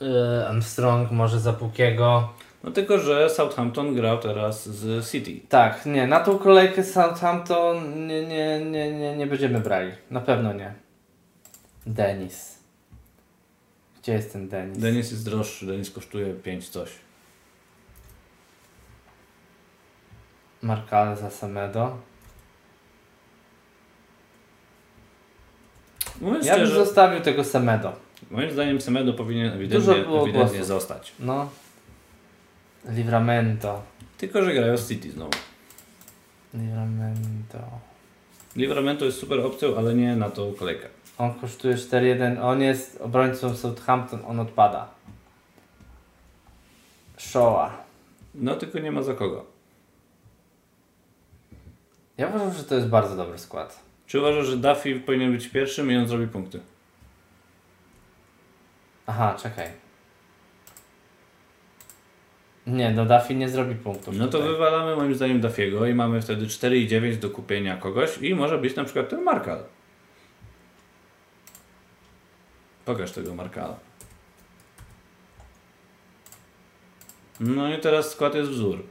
[0.00, 2.32] Yy, Armstrong, może za Pukiego.
[2.62, 5.40] No tylko, że Southampton grał teraz z City.
[5.48, 9.92] Tak, nie, na tą kolejkę Southampton nie, nie, nie, nie, nie będziemy brali.
[10.10, 10.74] Na pewno nie.
[11.86, 12.58] Denis.
[14.02, 14.78] Gdzie jest ten Denis?
[14.78, 16.90] Denis jest droższy, Denis kosztuje 5 coś.
[20.62, 21.96] Markal za Samedo.
[26.20, 27.92] Mówiąc Ja bym zostawił tego Samedo.
[28.30, 31.12] moim zdaniem Semedo powinien ewidentnie, ewidentnie zostać.
[31.20, 31.50] No.
[32.84, 33.82] Livramento.
[34.18, 35.30] Tylko, że grają z City znowu.
[36.54, 37.58] Livramento.
[38.56, 40.88] Livramento jest super opcją, ale nie na tą kolejkę.
[41.18, 42.42] On kosztuje 4-1.
[42.42, 44.20] On jest obrońcą Southampton.
[44.26, 44.88] On odpada.
[47.18, 47.76] Shoa.
[48.34, 49.44] No tylko nie ma za kogo.
[52.18, 53.80] Ja uważam, że to jest bardzo dobry skład.
[54.06, 56.60] Czy uważasz, że Duffy powinien być pierwszym i on zrobi punkty?
[59.06, 59.87] Aha, czekaj.
[62.68, 64.16] Nie, no Duffy nie zrobi punktów.
[64.16, 64.48] No to tutaj.
[64.48, 68.84] wywalamy moim zdaniem Duffiego i mamy wtedy 4,9 do kupienia kogoś i może być na
[68.84, 69.64] przykład ten Markal.
[72.84, 73.76] Pokaż tego Markala.
[77.40, 78.82] No i teraz skład jest wzór.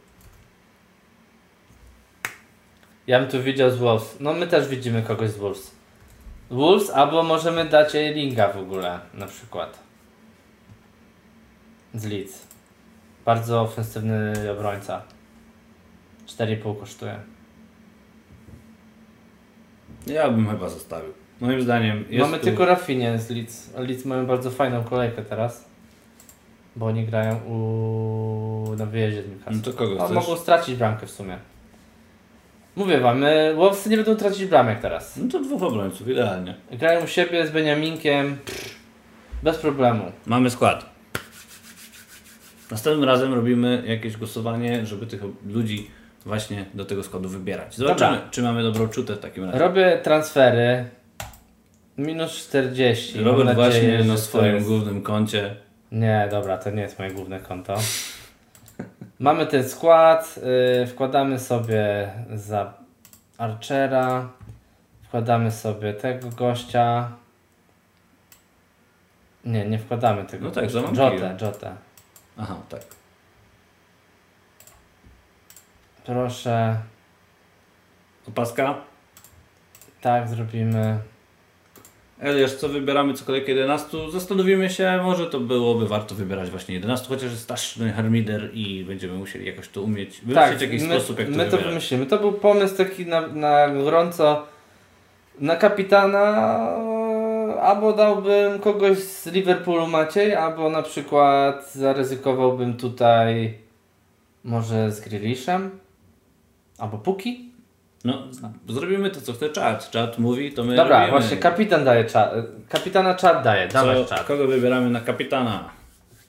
[3.07, 4.17] Ja bym tu widział z Wolves.
[4.19, 5.71] No my też widzimy kogoś z Wolves.
[6.51, 9.79] Wolves albo możemy dać Linga w ogóle na przykład.
[11.93, 12.46] Z Leeds.
[13.27, 15.01] Bardzo ofensywny obrońca.
[16.27, 17.19] 4,5 kosztuje.
[20.07, 21.13] Ja bym chyba zostawił.
[21.41, 22.43] Moim zdaniem jest Mamy tu...
[22.43, 23.73] tylko Rafinie z Leeds.
[23.77, 25.65] Leeds mają bardzo fajną kolejkę teraz.
[26.75, 28.75] Bo oni grają u...
[28.77, 29.55] na wyjeździe z Newcastle.
[29.55, 30.15] No to kogo A chcesz?
[30.15, 31.37] mogą stracić bramkę w sumie.
[32.75, 35.17] Mówię wam, y, Wolvesy nie będą tracić bramek teraz.
[35.17, 36.55] No to dwóch obrońców, idealnie.
[36.71, 38.37] Grają u siebie z Beniaminkiem.
[39.43, 40.11] Bez problemu.
[40.25, 40.96] Mamy skład.
[42.71, 45.91] Następnym razem robimy jakieś głosowanie, żeby tych ludzi
[46.25, 47.75] właśnie do tego składu wybierać.
[47.75, 48.29] Zobaczymy, Dobra.
[48.31, 49.59] czy mamy dobrą czutę w takim razie.
[49.59, 50.85] Robię transfery.
[51.97, 53.23] Minus 40.
[53.23, 55.55] Robert nadzieję, właśnie na swoim jest- głównym koncie.
[55.91, 57.75] Nie, dobra, to nie jest moje główne konto.
[59.19, 60.39] Mamy ten skład.
[60.83, 62.73] y, wkładamy sobie za
[63.37, 64.29] Archera.
[65.03, 67.11] Wkładamy sobie tego gościa.
[69.45, 70.45] Nie, nie wkładamy tego.
[70.45, 70.79] No tak, za.
[70.79, 71.75] Jotę, Jotę.
[72.37, 72.81] Aha, tak.
[76.05, 76.77] Proszę.
[78.27, 78.75] Opaska.
[80.01, 80.99] Tak, zrobimy.
[82.19, 83.97] Eliasz, co wybieramy co kolejkę 11?
[84.11, 89.13] Zastanowimy się, może to byłoby warto wybierać właśnie 11, chociaż jest straszny harmider i będziemy
[89.13, 91.67] musieli jakoś to umieć wymyślić Tak, jakiś my, sposób, jak to my to wybierać.
[91.67, 92.05] wymyślimy.
[92.05, 94.47] To był pomysł taki na, na gorąco.
[95.39, 96.57] Na kapitana
[97.61, 103.57] albo dałbym kogoś z Liverpoolu Maciej, albo na przykład zaryzykowałbym tutaj
[104.43, 105.69] może z Grealishem,
[106.77, 107.47] albo Puki.
[108.05, 108.23] No,
[108.69, 109.89] zrobimy to, co chce czat.
[109.89, 111.19] Czat mówi, to my Dobra, robimy.
[111.19, 112.33] właśnie kapitan daje czat.
[112.69, 114.23] Kapitana czat daje, dawaj czat.
[114.23, 115.69] Kogo wybieramy na kapitana?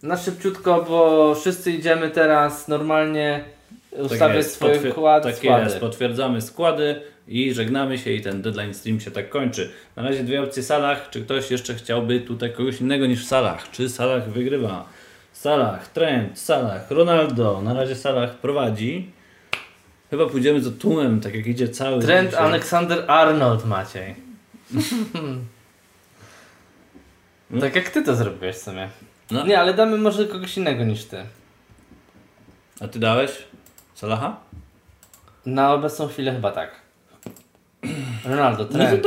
[0.02, 3.44] Na szybciutko, bo wszyscy idziemy teraz normalnie
[3.98, 5.64] ustawiać swoje potwier- skład, tak składy.
[5.64, 9.70] jest, potwierdzamy składy i żegnamy się i ten deadline stream się tak kończy.
[9.96, 11.10] Na razie dwie opcje Salah.
[11.10, 13.70] Czy ktoś jeszcze chciałby tutaj kogoś innego niż Salah?
[13.70, 14.88] Czy Salah wygrywa?
[15.32, 17.62] Salah, Trent, Salah, Ronaldo.
[17.62, 19.10] Na razie Salah prowadzi.
[20.10, 22.44] Chyba pójdziemy za tłumem, tak jak idzie cały Trent dzisiaj.
[22.44, 24.14] Alexander Arnold Maciej.
[27.60, 28.88] Tak jak ty to zrobiłeś w sumie.
[29.30, 29.46] No.
[29.46, 31.24] Nie, ale damy może kogoś innego niż ty.
[32.80, 33.30] A ty dałeś
[33.94, 34.36] Salaha?
[35.46, 36.70] Na obecną chwilę chyba tak.
[38.24, 39.00] Ronaldo, No to dajmy,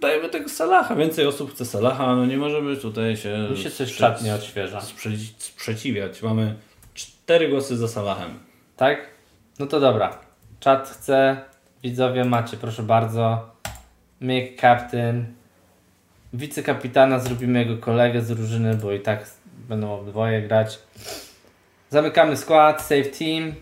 [0.00, 0.96] dajmy tego Salaha.
[0.96, 3.48] Więcej osób chce Salaha, no nie możemy tutaj się...
[3.50, 4.80] Mi się coś sprze- czat nie odświeża.
[4.80, 6.22] sprze- sprzeciwiać.
[6.22, 6.54] Mamy
[6.94, 8.38] cztery głosy za Salahem.
[8.76, 8.98] Tak?
[9.58, 10.18] No to dobra.
[10.60, 11.36] Czat chce,
[11.82, 13.50] widzowie macie, proszę bardzo.
[14.20, 15.26] Make captain.
[16.32, 19.30] Wicekapitana zrobimy jego kolegę z drużyny, bo i tak
[19.68, 20.78] będą obydwoje grać.
[21.90, 23.54] Zamykamy skład, save team.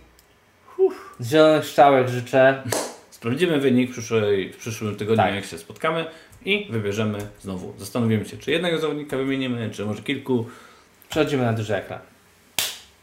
[1.20, 2.62] Zielonych strzałek życzę.
[3.22, 5.34] Sprawdzimy wynik w, przyszłej, w przyszłym tygodniu, Tak.
[5.34, 6.04] jak się spotkamy
[6.44, 7.74] i wybierzemy znowu.
[7.78, 10.46] Zastanowimy się, czy jednego zawodnika wymienimy, czy może kilku.
[11.10, 11.98] Przechodzimy na duży ekran.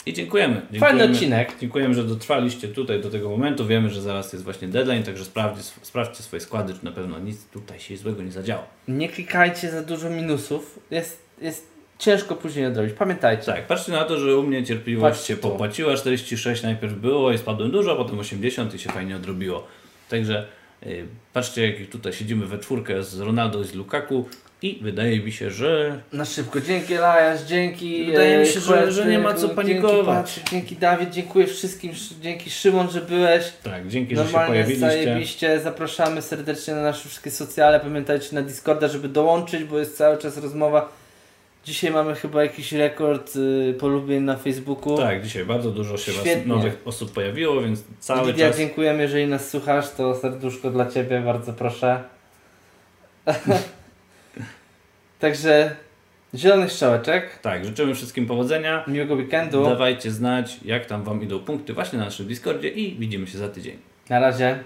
[0.06, 0.54] I dziękujemy.
[0.72, 1.00] dziękujemy.
[1.00, 1.52] Fajny odcinek.
[1.62, 3.68] Dziękujemy, że dotrwaliście tutaj do tego momentu.
[3.68, 7.46] Wiemy, że zaraz jest właśnie deadline, także sprawdźcie, sprawdźcie swoje składy, czy na pewno nic
[7.46, 8.64] tutaj się złego nie zadziało.
[8.88, 10.80] Nie klikajcie za dużo minusów.
[10.92, 11.68] Jest, jest
[12.00, 12.94] ciężko później odrobić.
[12.94, 13.44] Pamiętajcie.
[13.46, 15.96] Tak, patrzcie na to, że u mnie cierpliwość Patrzcie się popłaciła.
[15.96, 19.68] 46 najpierw było i spadłem dużo, a potem 80 i się fajnie odrobiło.
[20.10, 20.46] Także
[20.86, 24.30] y, patrzcie, jak tutaj siedzimy we czwórkę z Ronaldo i z Lukaku
[24.62, 26.62] i wydaje mi się, że Na szybko.
[26.62, 28.06] Dzięki Elias, dzięki.
[28.06, 30.06] Wydaje e, mi się, że- że nie ma co dzięki panikować.
[30.36, 31.96] Patryk, Dzięki Dawid, dziękuję wszystkim.
[31.96, 33.44] szy- Dzięki Szymon, że byłeś.
[33.64, 34.88] tak, dzięki, że się Normalnie pojawiliście.
[35.04, 35.60] zajebiście.
[35.60, 37.80] Zapraszamy serdecznie na nasze wszystkie socjale.
[37.80, 40.99] Pamiętajcie na Discorda, żeby dołączyć, bo jest cały czas rozmowa.
[41.70, 44.98] Dzisiaj mamy chyba jakiś rekord y, polubień na Facebooku.
[44.98, 46.46] Tak, dzisiaj bardzo dużo się was Świetnie.
[46.56, 48.58] nowych osób pojawiło, więc cały Lidia, czas.
[48.58, 52.04] dziękujemy, jeżeli nas słuchasz, to serduszko dla Ciebie, bardzo proszę.
[55.20, 55.76] Także
[56.36, 58.84] zielonych strzałeczek, Tak, życzymy wszystkim powodzenia.
[58.88, 59.64] miłego weekendu.
[59.64, 63.50] Dawajcie znać, jak tam wam idą punkty właśnie na naszym Discordzie i widzimy się za
[63.50, 63.78] tydzień.
[64.10, 64.60] Na razie.